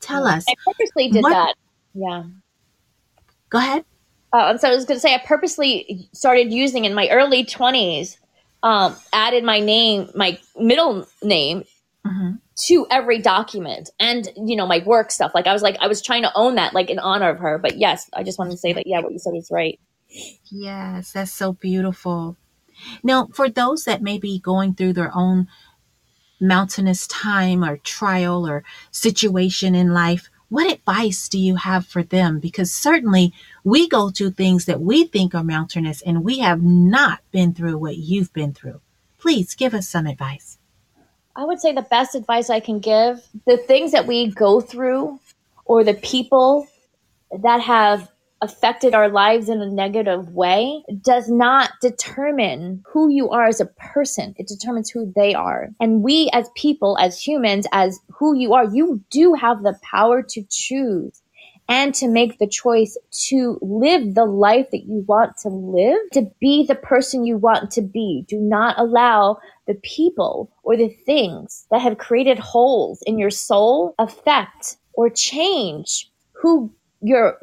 Tell 0.00 0.26
us. 0.26 0.44
I 0.48 0.54
purposely 0.64 1.10
did 1.10 1.22
what, 1.22 1.30
that. 1.30 1.54
Yeah. 1.94 2.24
Go 3.50 3.58
ahead. 3.58 3.84
Uh, 4.32 4.56
so 4.58 4.68
I 4.68 4.74
was 4.74 4.84
going 4.84 4.96
to 4.96 5.00
say 5.00 5.14
I 5.14 5.22
purposely 5.24 6.08
started 6.12 6.52
using 6.52 6.84
in 6.84 6.94
my 6.94 7.08
early 7.08 7.44
20s, 7.44 8.18
um, 8.62 8.96
added 9.12 9.44
my 9.44 9.60
name, 9.60 10.10
my 10.14 10.38
middle 10.56 11.06
name 11.22 11.64
mm-hmm. 12.04 12.32
to 12.66 12.86
every 12.90 13.20
document 13.20 13.90
and, 13.98 14.28
you 14.36 14.56
know, 14.56 14.66
my 14.66 14.82
work 14.84 15.10
stuff. 15.10 15.32
Like 15.34 15.46
I 15.46 15.52
was 15.52 15.62
like, 15.62 15.76
I 15.80 15.86
was 15.86 16.02
trying 16.02 16.22
to 16.22 16.32
own 16.34 16.56
that, 16.56 16.74
like 16.74 16.90
in 16.90 16.98
honor 16.98 17.30
of 17.30 17.38
her. 17.38 17.58
But 17.58 17.78
yes, 17.78 18.10
I 18.12 18.24
just 18.24 18.38
wanted 18.38 18.52
to 18.52 18.58
say 18.58 18.72
that, 18.72 18.86
yeah, 18.86 19.00
what 19.00 19.12
you 19.12 19.18
said 19.18 19.34
is 19.34 19.50
right. 19.50 19.80
Yes, 20.50 21.12
that's 21.12 21.32
so 21.32 21.52
beautiful. 21.52 22.36
Now, 23.02 23.28
for 23.32 23.48
those 23.48 23.84
that 23.84 24.02
may 24.02 24.18
be 24.18 24.38
going 24.38 24.74
through 24.74 24.94
their 24.94 25.10
own 25.14 25.48
mountainous 26.40 27.06
time 27.06 27.64
or 27.64 27.78
trial 27.78 28.46
or 28.46 28.64
situation 28.90 29.74
in 29.74 29.92
life, 29.92 30.28
what 30.48 30.70
advice 30.70 31.28
do 31.28 31.38
you 31.38 31.56
have 31.56 31.86
for 31.86 32.02
them? 32.02 32.38
Because 32.38 32.72
certainly 32.72 33.32
we 33.64 33.88
go 33.88 34.10
through 34.10 34.30
things 34.30 34.66
that 34.66 34.80
we 34.80 35.04
think 35.04 35.34
are 35.34 35.42
mountainous 35.42 36.02
and 36.02 36.22
we 36.22 36.38
have 36.38 36.62
not 36.62 37.20
been 37.32 37.52
through 37.52 37.78
what 37.78 37.96
you've 37.96 38.32
been 38.32 38.52
through. 38.52 38.80
Please 39.18 39.54
give 39.54 39.74
us 39.74 39.88
some 39.88 40.06
advice. 40.06 40.58
I 41.34 41.44
would 41.44 41.60
say 41.60 41.72
the 41.72 41.82
best 41.82 42.14
advice 42.14 42.48
I 42.48 42.60
can 42.60 42.78
give 42.78 43.26
the 43.46 43.56
things 43.56 43.92
that 43.92 44.06
we 44.06 44.30
go 44.30 44.60
through 44.60 45.18
or 45.64 45.82
the 45.82 45.94
people 45.94 46.68
that 47.42 47.60
have 47.60 48.08
affected 48.42 48.94
our 48.94 49.08
lives 49.08 49.48
in 49.48 49.60
a 49.60 49.70
negative 49.70 50.30
way 50.30 50.82
does 51.00 51.28
not 51.28 51.70
determine 51.80 52.82
who 52.86 53.08
you 53.08 53.30
are 53.30 53.46
as 53.46 53.60
a 53.60 53.66
person. 53.66 54.34
It 54.36 54.46
determines 54.46 54.90
who 54.90 55.12
they 55.16 55.34
are. 55.34 55.70
And 55.80 56.02
we 56.02 56.30
as 56.32 56.50
people, 56.54 56.98
as 56.98 57.20
humans, 57.20 57.66
as 57.72 57.98
who 58.08 58.36
you 58.36 58.54
are, 58.54 58.64
you 58.64 59.02
do 59.10 59.34
have 59.34 59.62
the 59.62 59.78
power 59.82 60.22
to 60.22 60.42
choose 60.50 61.22
and 61.68 61.94
to 61.96 62.08
make 62.08 62.38
the 62.38 62.46
choice 62.46 62.96
to 63.10 63.58
live 63.60 64.14
the 64.14 64.24
life 64.24 64.70
that 64.70 64.84
you 64.84 65.04
want 65.08 65.36
to 65.38 65.48
live, 65.48 65.98
to 66.12 66.30
be 66.40 66.64
the 66.64 66.76
person 66.76 67.24
you 67.24 67.36
want 67.36 67.70
to 67.72 67.82
be. 67.82 68.24
Do 68.28 68.38
not 68.38 68.78
allow 68.78 69.38
the 69.66 69.74
people 69.82 70.52
or 70.62 70.76
the 70.76 70.94
things 71.04 71.66
that 71.70 71.80
have 71.80 71.98
created 71.98 72.38
holes 72.38 73.02
in 73.06 73.18
your 73.18 73.30
soul 73.30 73.94
affect 73.98 74.76
or 74.92 75.10
change 75.10 76.10
who 76.32 76.72
you're 77.02 77.38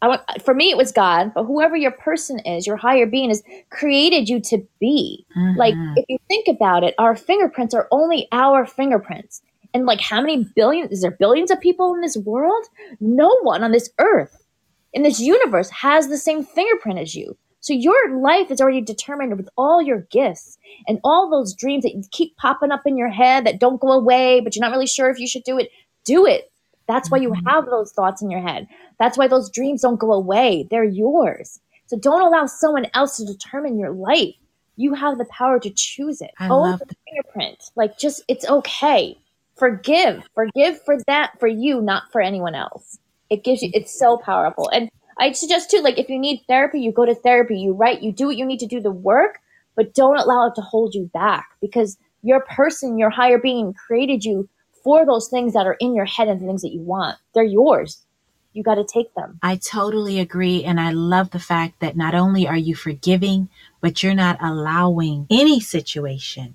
I 0.00 0.08
want 0.08 0.22
for 0.44 0.54
me 0.54 0.70
it 0.70 0.76
was 0.76 0.92
God, 0.92 1.32
but 1.34 1.44
whoever 1.44 1.76
your 1.76 1.90
person 1.90 2.38
is, 2.40 2.66
your 2.66 2.76
higher 2.76 3.06
being 3.06 3.30
is 3.30 3.42
created 3.70 4.28
you 4.28 4.40
to 4.42 4.66
be. 4.80 5.26
Mm-hmm. 5.36 5.58
Like 5.58 5.74
if 5.96 6.04
you 6.08 6.18
think 6.28 6.46
about 6.48 6.84
it, 6.84 6.94
our 6.98 7.16
fingerprints 7.16 7.74
are 7.74 7.88
only 7.90 8.28
our 8.30 8.64
fingerprints. 8.64 9.42
And 9.74 9.86
like 9.86 10.00
how 10.00 10.20
many 10.20 10.46
billions 10.56 10.92
is 10.92 11.02
there 11.02 11.10
billions 11.10 11.50
of 11.50 11.60
people 11.60 11.94
in 11.94 12.00
this 12.00 12.16
world? 12.16 12.64
No 13.00 13.36
one 13.42 13.62
on 13.62 13.72
this 13.72 13.90
earth 13.98 14.44
in 14.92 15.02
this 15.02 15.20
universe 15.20 15.70
has 15.70 16.08
the 16.08 16.16
same 16.16 16.44
fingerprint 16.44 16.98
as 16.98 17.14
you. 17.14 17.36
So 17.60 17.72
your 17.72 18.16
life 18.18 18.50
is 18.50 18.60
already 18.60 18.80
determined 18.80 19.36
with 19.36 19.48
all 19.58 19.82
your 19.82 20.06
gifts 20.10 20.58
and 20.86 21.00
all 21.02 21.28
those 21.28 21.54
dreams 21.54 21.82
that 21.82 22.08
keep 22.12 22.36
popping 22.36 22.70
up 22.70 22.82
in 22.86 22.96
your 22.96 23.10
head 23.10 23.44
that 23.46 23.58
don't 23.58 23.80
go 23.80 23.92
away, 23.92 24.40
but 24.40 24.54
you're 24.54 24.64
not 24.64 24.72
really 24.72 24.86
sure 24.86 25.10
if 25.10 25.18
you 25.18 25.26
should 25.26 25.42
do 25.42 25.58
it. 25.58 25.70
Do 26.04 26.24
it 26.24 26.50
That's 26.88 27.10
why 27.10 27.18
you 27.18 27.30
Mhm. 27.30 27.42
have 27.46 27.66
those 27.66 27.92
thoughts 27.92 28.22
in 28.22 28.30
your 28.30 28.40
head. 28.40 28.66
That's 28.98 29.16
why 29.16 29.28
those 29.28 29.50
dreams 29.50 29.82
don't 29.82 30.00
go 30.00 30.12
away. 30.12 30.66
They're 30.70 30.84
yours. 30.84 31.60
So 31.86 31.96
don't 31.96 32.22
allow 32.22 32.46
someone 32.46 32.86
else 32.94 33.16
to 33.18 33.24
determine 33.24 33.78
your 33.78 33.92
life. 33.92 34.34
You 34.76 34.94
have 34.94 35.18
the 35.18 35.24
power 35.26 35.58
to 35.60 35.70
choose 35.70 36.20
it. 36.20 36.30
I 36.38 36.48
Own 36.48 36.62
love 36.62 36.80
the 36.80 36.94
fingerprint. 37.06 37.70
Like 37.76 37.98
just 37.98 38.22
it's 38.28 38.48
okay. 38.48 39.16
Forgive. 39.56 40.24
Forgive 40.34 40.80
for 40.82 40.96
that 41.06 41.38
for 41.38 41.48
you, 41.48 41.80
not 41.80 42.10
for 42.12 42.20
anyone 42.20 42.54
else. 42.54 42.98
It 43.28 43.44
gives 43.44 43.62
you 43.62 43.70
it's 43.74 43.96
so 43.98 44.16
powerful. 44.16 44.68
And 44.70 44.90
I 45.18 45.32
suggest 45.32 45.70
too, 45.70 45.80
like 45.80 45.98
if 45.98 46.08
you 46.08 46.18
need 46.18 46.42
therapy, 46.46 46.80
you 46.80 46.92
go 46.92 47.04
to 47.04 47.14
therapy, 47.14 47.58
you 47.58 47.72
write, 47.72 48.02
you 48.02 48.12
do 48.12 48.26
what 48.26 48.36
you 48.36 48.46
need 48.46 48.60
to 48.60 48.66
do 48.66 48.80
the 48.80 48.90
work, 48.90 49.40
but 49.74 49.94
don't 49.94 50.16
allow 50.16 50.46
it 50.46 50.54
to 50.54 50.62
hold 50.62 50.94
you 50.94 51.10
back 51.12 51.48
because 51.60 51.98
your 52.22 52.40
person, 52.40 52.98
your 52.98 53.10
higher 53.10 53.38
being 53.38 53.74
created 53.74 54.24
you 54.24 54.48
for 54.88 55.04
those 55.04 55.28
things 55.28 55.52
that 55.52 55.66
are 55.66 55.76
in 55.80 55.94
your 55.94 56.06
head 56.06 56.28
and 56.28 56.40
the 56.40 56.46
things 56.46 56.62
that 56.62 56.72
you 56.72 56.80
want. 56.80 57.18
They're 57.34 57.44
yours. 57.44 58.06
You 58.54 58.62
got 58.62 58.76
to 58.76 58.84
take 58.84 59.14
them. 59.14 59.38
I 59.42 59.56
totally 59.56 60.18
agree. 60.18 60.64
And 60.64 60.80
I 60.80 60.92
love 60.92 61.28
the 61.28 61.38
fact 61.38 61.80
that 61.80 61.94
not 61.94 62.14
only 62.14 62.48
are 62.48 62.56
you 62.56 62.74
forgiving, 62.74 63.50
but 63.82 64.02
you're 64.02 64.14
not 64.14 64.38
allowing 64.40 65.26
any 65.28 65.60
situation 65.60 66.54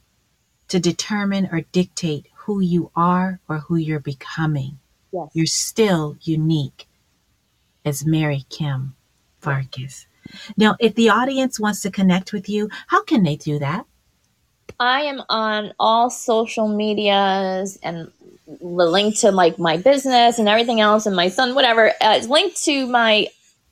to 0.67 0.79
determine 0.79 1.47
or 1.51 1.61
dictate 1.71 2.25
who 2.33 2.59
you 2.59 2.89
are 2.95 3.39
or 3.47 3.59
who 3.59 3.75
you're 3.75 3.99
becoming. 3.99 4.79
Yes. 5.11 5.29
You're 5.35 5.45
still 5.45 6.17
unique 6.23 6.87
as 7.85 8.03
Mary 8.03 8.47
Kim 8.49 8.95
Farkas. 9.41 10.07
Now, 10.57 10.75
if 10.79 10.95
the 10.95 11.09
audience 11.09 11.59
wants 11.59 11.83
to 11.83 11.91
connect 11.91 12.33
with 12.33 12.49
you, 12.49 12.71
how 12.87 13.03
can 13.03 13.21
they 13.21 13.35
do 13.35 13.59
that? 13.59 13.85
I 14.79 15.01
am 15.01 15.21
on 15.29 15.73
all 15.79 16.09
social 16.09 16.67
medias 16.67 17.77
and 17.83 18.11
the 18.47 18.86
link 18.86 19.19
to 19.19 19.32
like 19.32 19.58
my 19.58 19.77
business 19.77 20.39
and 20.39 20.49
everything 20.49 20.79
else 20.79 21.06
and 21.06 21.15
my 21.15 21.29
son, 21.29 21.56
whatever, 21.56 21.91
uh, 22.01 22.15
is 22.17 22.27
linked 22.29 22.63
to 22.63 22.88
my 22.88 23.27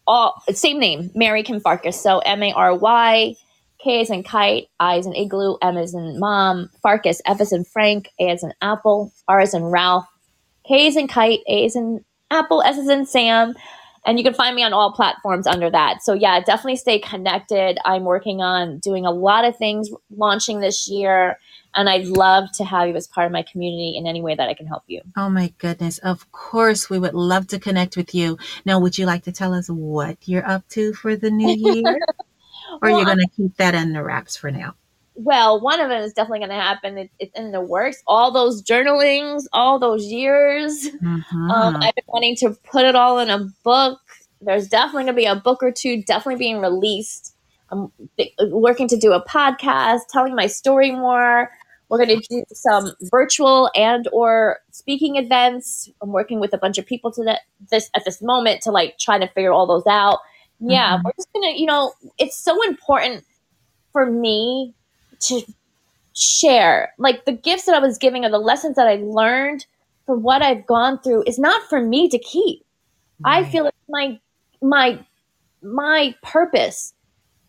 all 0.07 0.41
same 0.53 0.79
name, 0.79 1.11
Mary 1.15 1.43
Kim 1.43 1.59
Farkas. 1.59 2.01
So 2.01 2.19
M 2.19 2.41
A 2.43 2.53
R 2.53 2.75
Y 2.75 3.35
K 3.83 4.01
is 4.01 4.09
in 4.09 4.23
kite, 4.23 4.67
I 4.79 4.97
is 4.97 5.07
in 5.07 5.15
igloo, 5.15 5.57
M 5.61 5.77
is 5.77 5.93
in 5.93 6.19
mom, 6.19 6.69
Farkas, 6.83 7.21
F 7.25 7.41
as 7.41 7.51
in 7.51 7.63
Frank, 7.63 8.09
A 8.19 8.29
is 8.29 8.43
in 8.43 8.53
apple, 8.61 9.11
R 9.27 9.41
is 9.41 9.53
in 9.53 9.63
Ralph, 9.63 10.05
K 10.67 10.87
is 10.87 10.95
in 10.95 11.07
kite, 11.07 11.39
A 11.47 11.65
is 11.65 11.75
in 11.75 12.03
apple, 12.29 12.61
S 12.61 12.77
is 12.77 12.89
in 12.89 13.05
Sam. 13.05 13.55
And 14.05 14.17
you 14.17 14.23
can 14.23 14.33
find 14.33 14.55
me 14.55 14.63
on 14.63 14.73
all 14.73 14.91
platforms 14.91 15.45
under 15.45 15.69
that. 15.69 16.01
So 16.01 16.13
yeah, 16.13 16.39
definitely 16.39 16.77
stay 16.77 16.99
connected. 16.99 17.77
I'm 17.85 18.03
working 18.03 18.41
on 18.41 18.79
doing 18.79 19.05
a 19.05 19.11
lot 19.11 19.45
of 19.45 19.55
things 19.57 19.89
launching 20.15 20.59
this 20.59 20.87
year. 20.89 21.37
And 21.75 21.87
I'd 21.87 22.07
love 22.07 22.51
to 22.55 22.65
have 22.65 22.89
you 22.89 22.95
as 22.95 23.07
part 23.07 23.27
of 23.27 23.31
my 23.31 23.43
community 23.43 23.95
in 23.95 24.07
any 24.07 24.21
way 24.21 24.35
that 24.35 24.49
I 24.49 24.53
can 24.53 24.67
help 24.67 24.83
you. 24.87 25.01
Oh 25.15 25.29
my 25.29 25.53
goodness. 25.57 25.99
Of 25.99 26.31
course, 26.31 26.89
we 26.89 26.99
would 26.99 27.13
love 27.13 27.47
to 27.47 27.59
connect 27.59 27.95
with 27.95 28.13
you. 28.13 28.37
Now, 28.65 28.79
would 28.79 28.97
you 28.97 29.05
like 29.05 29.23
to 29.23 29.31
tell 29.31 29.53
us 29.53 29.69
what 29.69 30.17
you're 30.25 30.47
up 30.47 30.67
to 30.69 30.93
for 30.93 31.15
the 31.15 31.31
new 31.31 31.55
year? 31.55 31.99
or 32.81 32.89
Well, 32.89 32.97
you're 32.97 33.05
going 33.05 33.19
to 33.19 33.29
keep 33.37 33.55
that 33.57 33.75
under 33.75 34.03
wraps 34.03 34.35
for 34.35 34.51
now? 34.51 34.75
Well, 35.23 35.59
one 35.61 35.79
of 35.79 35.89
them 35.89 36.01
is 36.01 36.13
definitely 36.13 36.39
going 36.39 36.49
to 36.49 36.55
happen. 36.55 36.97
It, 36.97 37.11
it's 37.19 37.37
in 37.37 37.51
the 37.51 37.61
works. 37.61 38.01
All 38.07 38.31
those 38.31 38.61
journalings, 38.61 39.47
all 39.53 39.77
those 39.79 40.05
years. 40.05 40.89
Mhm. 40.89 41.51
Um, 41.51 41.75
I've 41.77 41.95
been 41.95 42.03
wanting 42.07 42.35
to 42.37 42.51
put 42.71 42.85
it 42.85 42.95
all 42.95 43.19
in 43.19 43.29
a 43.29 43.45
book. 43.63 43.99
There's 44.41 44.67
definitely 44.67 45.03
going 45.03 45.15
to 45.15 45.21
be 45.21 45.25
a 45.25 45.35
book 45.35 45.61
or 45.61 45.71
two 45.71 46.01
definitely 46.03 46.39
being 46.39 46.59
released. 46.59 47.35
I'm 47.69 47.91
th- 48.17 48.33
working 48.49 48.87
to 48.89 48.97
do 48.97 49.13
a 49.13 49.23
podcast, 49.25 50.01
telling 50.09 50.35
my 50.35 50.47
story 50.47 50.91
more. 50.91 51.49
We're 51.89 52.03
going 52.05 52.19
to 52.21 52.27
do 52.29 52.43
some 52.53 52.93
virtual 53.11 53.69
and 53.75 54.07
or 54.13 54.59
speaking 54.71 55.17
events. 55.17 55.89
I'm 56.01 56.11
working 56.11 56.39
with 56.39 56.53
a 56.53 56.57
bunch 56.57 56.77
of 56.77 56.85
people 56.85 57.11
to 57.11 57.23
that 57.25 57.41
this 57.69 57.89
at 57.95 58.05
this 58.05 58.21
moment 58.21 58.61
to 58.63 58.71
like 58.71 58.97
try 58.97 59.19
to 59.19 59.27
figure 59.27 59.51
all 59.51 59.67
those 59.67 59.85
out. 59.87 60.19
Yeah, 60.59 60.97
Mhm. 60.97 61.03
we're 61.03 61.11
just 61.17 61.27
gonna, 61.33 61.51
you 61.55 61.65
know, 61.65 61.93
it's 62.17 62.37
so 62.37 62.61
important 62.63 63.25
for 63.91 64.05
me 64.05 64.73
to 65.21 65.41
share. 66.15 66.93
Like 66.97 67.25
the 67.25 67.31
gifts 67.31 67.65
that 67.65 67.75
I 67.75 67.79
was 67.79 67.97
giving 67.97 68.25
or 68.25 68.29
the 68.29 68.37
lessons 68.37 68.75
that 68.75 68.87
I 68.87 68.95
learned 68.95 69.65
from 70.05 70.23
what 70.23 70.41
I've 70.41 70.65
gone 70.65 70.99
through 70.99 71.23
is 71.25 71.39
not 71.39 71.67
for 71.69 71.81
me 71.81 72.09
to 72.09 72.19
keep. 72.19 72.65
I 73.23 73.43
feel 73.43 73.67
it's 73.67 73.77
my 73.87 74.19
my 74.61 75.05
my 75.61 76.15
purpose 76.23 76.93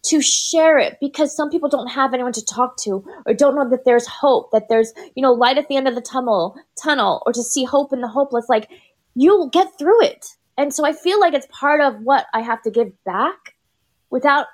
to 0.02 0.20
share 0.20 0.78
it 0.78 0.98
because 1.00 1.34
some 1.34 1.48
people 1.48 1.68
don't 1.68 1.88
have 1.88 2.12
anyone 2.12 2.32
to 2.32 2.44
talk 2.44 2.76
to 2.76 3.04
or 3.24 3.32
don't 3.32 3.54
know 3.54 3.68
that 3.70 3.84
there's 3.84 4.06
hope 4.06 4.50
that 4.50 4.68
there's 4.68 4.92
you 5.14 5.22
know 5.22 5.32
light 5.32 5.56
at 5.56 5.68
the 5.68 5.76
end 5.76 5.88
of 5.88 5.94
the 5.94 6.02
tunnel 6.02 6.56
tunnel 6.76 7.22
or 7.24 7.32
to 7.32 7.42
see 7.42 7.64
hope 7.64 7.92
in 7.92 8.00
the 8.00 8.08
hopeless. 8.08 8.48
Like 8.48 8.68
you'll 9.14 9.48
get 9.48 9.78
through 9.78 10.02
it. 10.04 10.26
And 10.58 10.74
so 10.74 10.84
i 10.84 10.92
feel 10.92 11.18
like 11.18 11.32
it's 11.32 11.46
part 11.50 11.80
of 11.80 11.98
what 12.02 12.26
i 12.34 12.40
have 12.40 12.62
to 12.62 12.70
give 12.70 12.92
back 13.04 13.54
without 14.10 14.46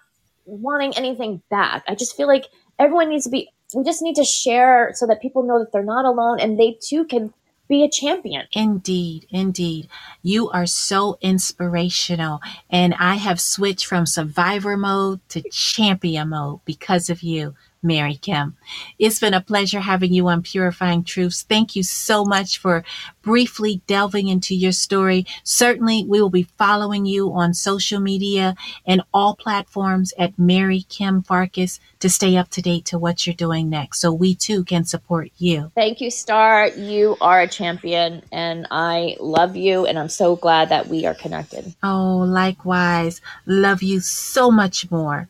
wanting 0.48 0.96
anything 0.96 1.42
back. 1.50 1.84
I 1.86 1.94
just 1.94 2.16
feel 2.16 2.26
like 2.26 2.46
everyone 2.78 3.08
needs 3.08 3.24
to 3.24 3.30
be 3.30 3.50
we 3.74 3.84
just 3.84 4.02
need 4.02 4.16
to 4.16 4.24
share 4.24 4.92
so 4.94 5.06
that 5.06 5.20
people 5.20 5.42
know 5.42 5.58
that 5.58 5.72
they're 5.72 5.82
not 5.82 6.04
alone 6.04 6.40
and 6.40 6.58
they 6.58 6.78
too 6.80 7.04
can 7.04 7.32
be 7.68 7.84
a 7.84 7.90
champion 7.90 8.46
Indeed, 8.52 9.26
indeed. 9.30 9.88
You 10.22 10.48
are 10.50 10.66
so 10.66 11.18
inspirational. 11.20 12.40
And 12.70 12.94
I 12.98 13.16
have 13.16 13.40
switched 13.40 13.84
from 13.86 14.06
survivor 14.06 14.76
mode 14.76 15.20
to 15.30 15.42
champion 15.50 16.30
mode 16.30 16.60
because 16.64 17.10
of 17.10 17.22
you, 17.22 17.54
Mary 17.82 18.16
Kim. 18.16 18.56
It's 18.98 19.20
been 19.20 19.34
a 19.34 19.40
pleasure 19.40 19.80
having 19.80 20.12
you 20.12 20.28
on 20.28 20.42
Purifying 20.42 21.04
Truths. 21.04 21.42
Thank 21.42 21.76
you 21.76 21.82
so 21.82 22.24
much 22.24 22.58
for 22.58 22.84
briefly 23.22 23.82
delving 23.86 24.28
into 24.28 24.54
your 24.54 24.72
story. 24.72 25.26
Certainly, 25.44 26.04
we 26.08 26.20
will 26.20 26.30
be 26.30 26.48
following 26.56 27.06
you 27.06 27.32
on 27.32 27.54
social 27.54 28.00
media 28.00 28.54
and 28.86 29.02
all 29.12 29.36
platforms 29.36 30.12
at 30.18 30.38
Mary 30.38 30.86
Kim 30.88 31.22
Farkas 31.22 31.80
to 32.00 32.08
stay 32.08 32.36
up 32.36 32.48
to 32.50 32.62
date 32.62 32.84
to 32.86 32.98
what 32.98 33.26
you're 33.26 33.34
doing 33.34 33.68
next 33.68 34.00
so 34.00 34.12
we 34.12 34.34
too 34.34 34.64
can 34.64 34.84
support 34.84 35.30
you. 35.38 35.70
Thank 35.74 36.00
you, 36.00 36.10
Star. 36.10 36.68
You 36.68 37.16
are 37.20 37.40
a 37.42 37.48
champion, 37.48 38.22
and 38.32 38.66
I 38.70 39.16
love 39.20 39.56
you, 39.56 39.86
and 39.86 39.98
I'm 39.98 40.08
so 40.08 40.36
glad 40.36 40.68
that 40.70 40.88
we 40.88 41.06
are 41.06 41.14
connected. 41.14 41.74
Oh, 41.82 42.24
likewise. 42.26 43.20
Love 43.46 43.82
you 43.82 44.00
so 44.00 44.50
much 44.50 44.90
more. 44.90 45.28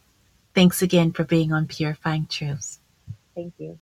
Thanks 0.59 0.83
again 0.83 1.13
for 1.13 1.23
being 1.23 1.53
on 1.53 1.69
Purifying 1.69 2.27
Truths. 2.27 2.81
Thank 3.37 3.55
you. 3.59 3.79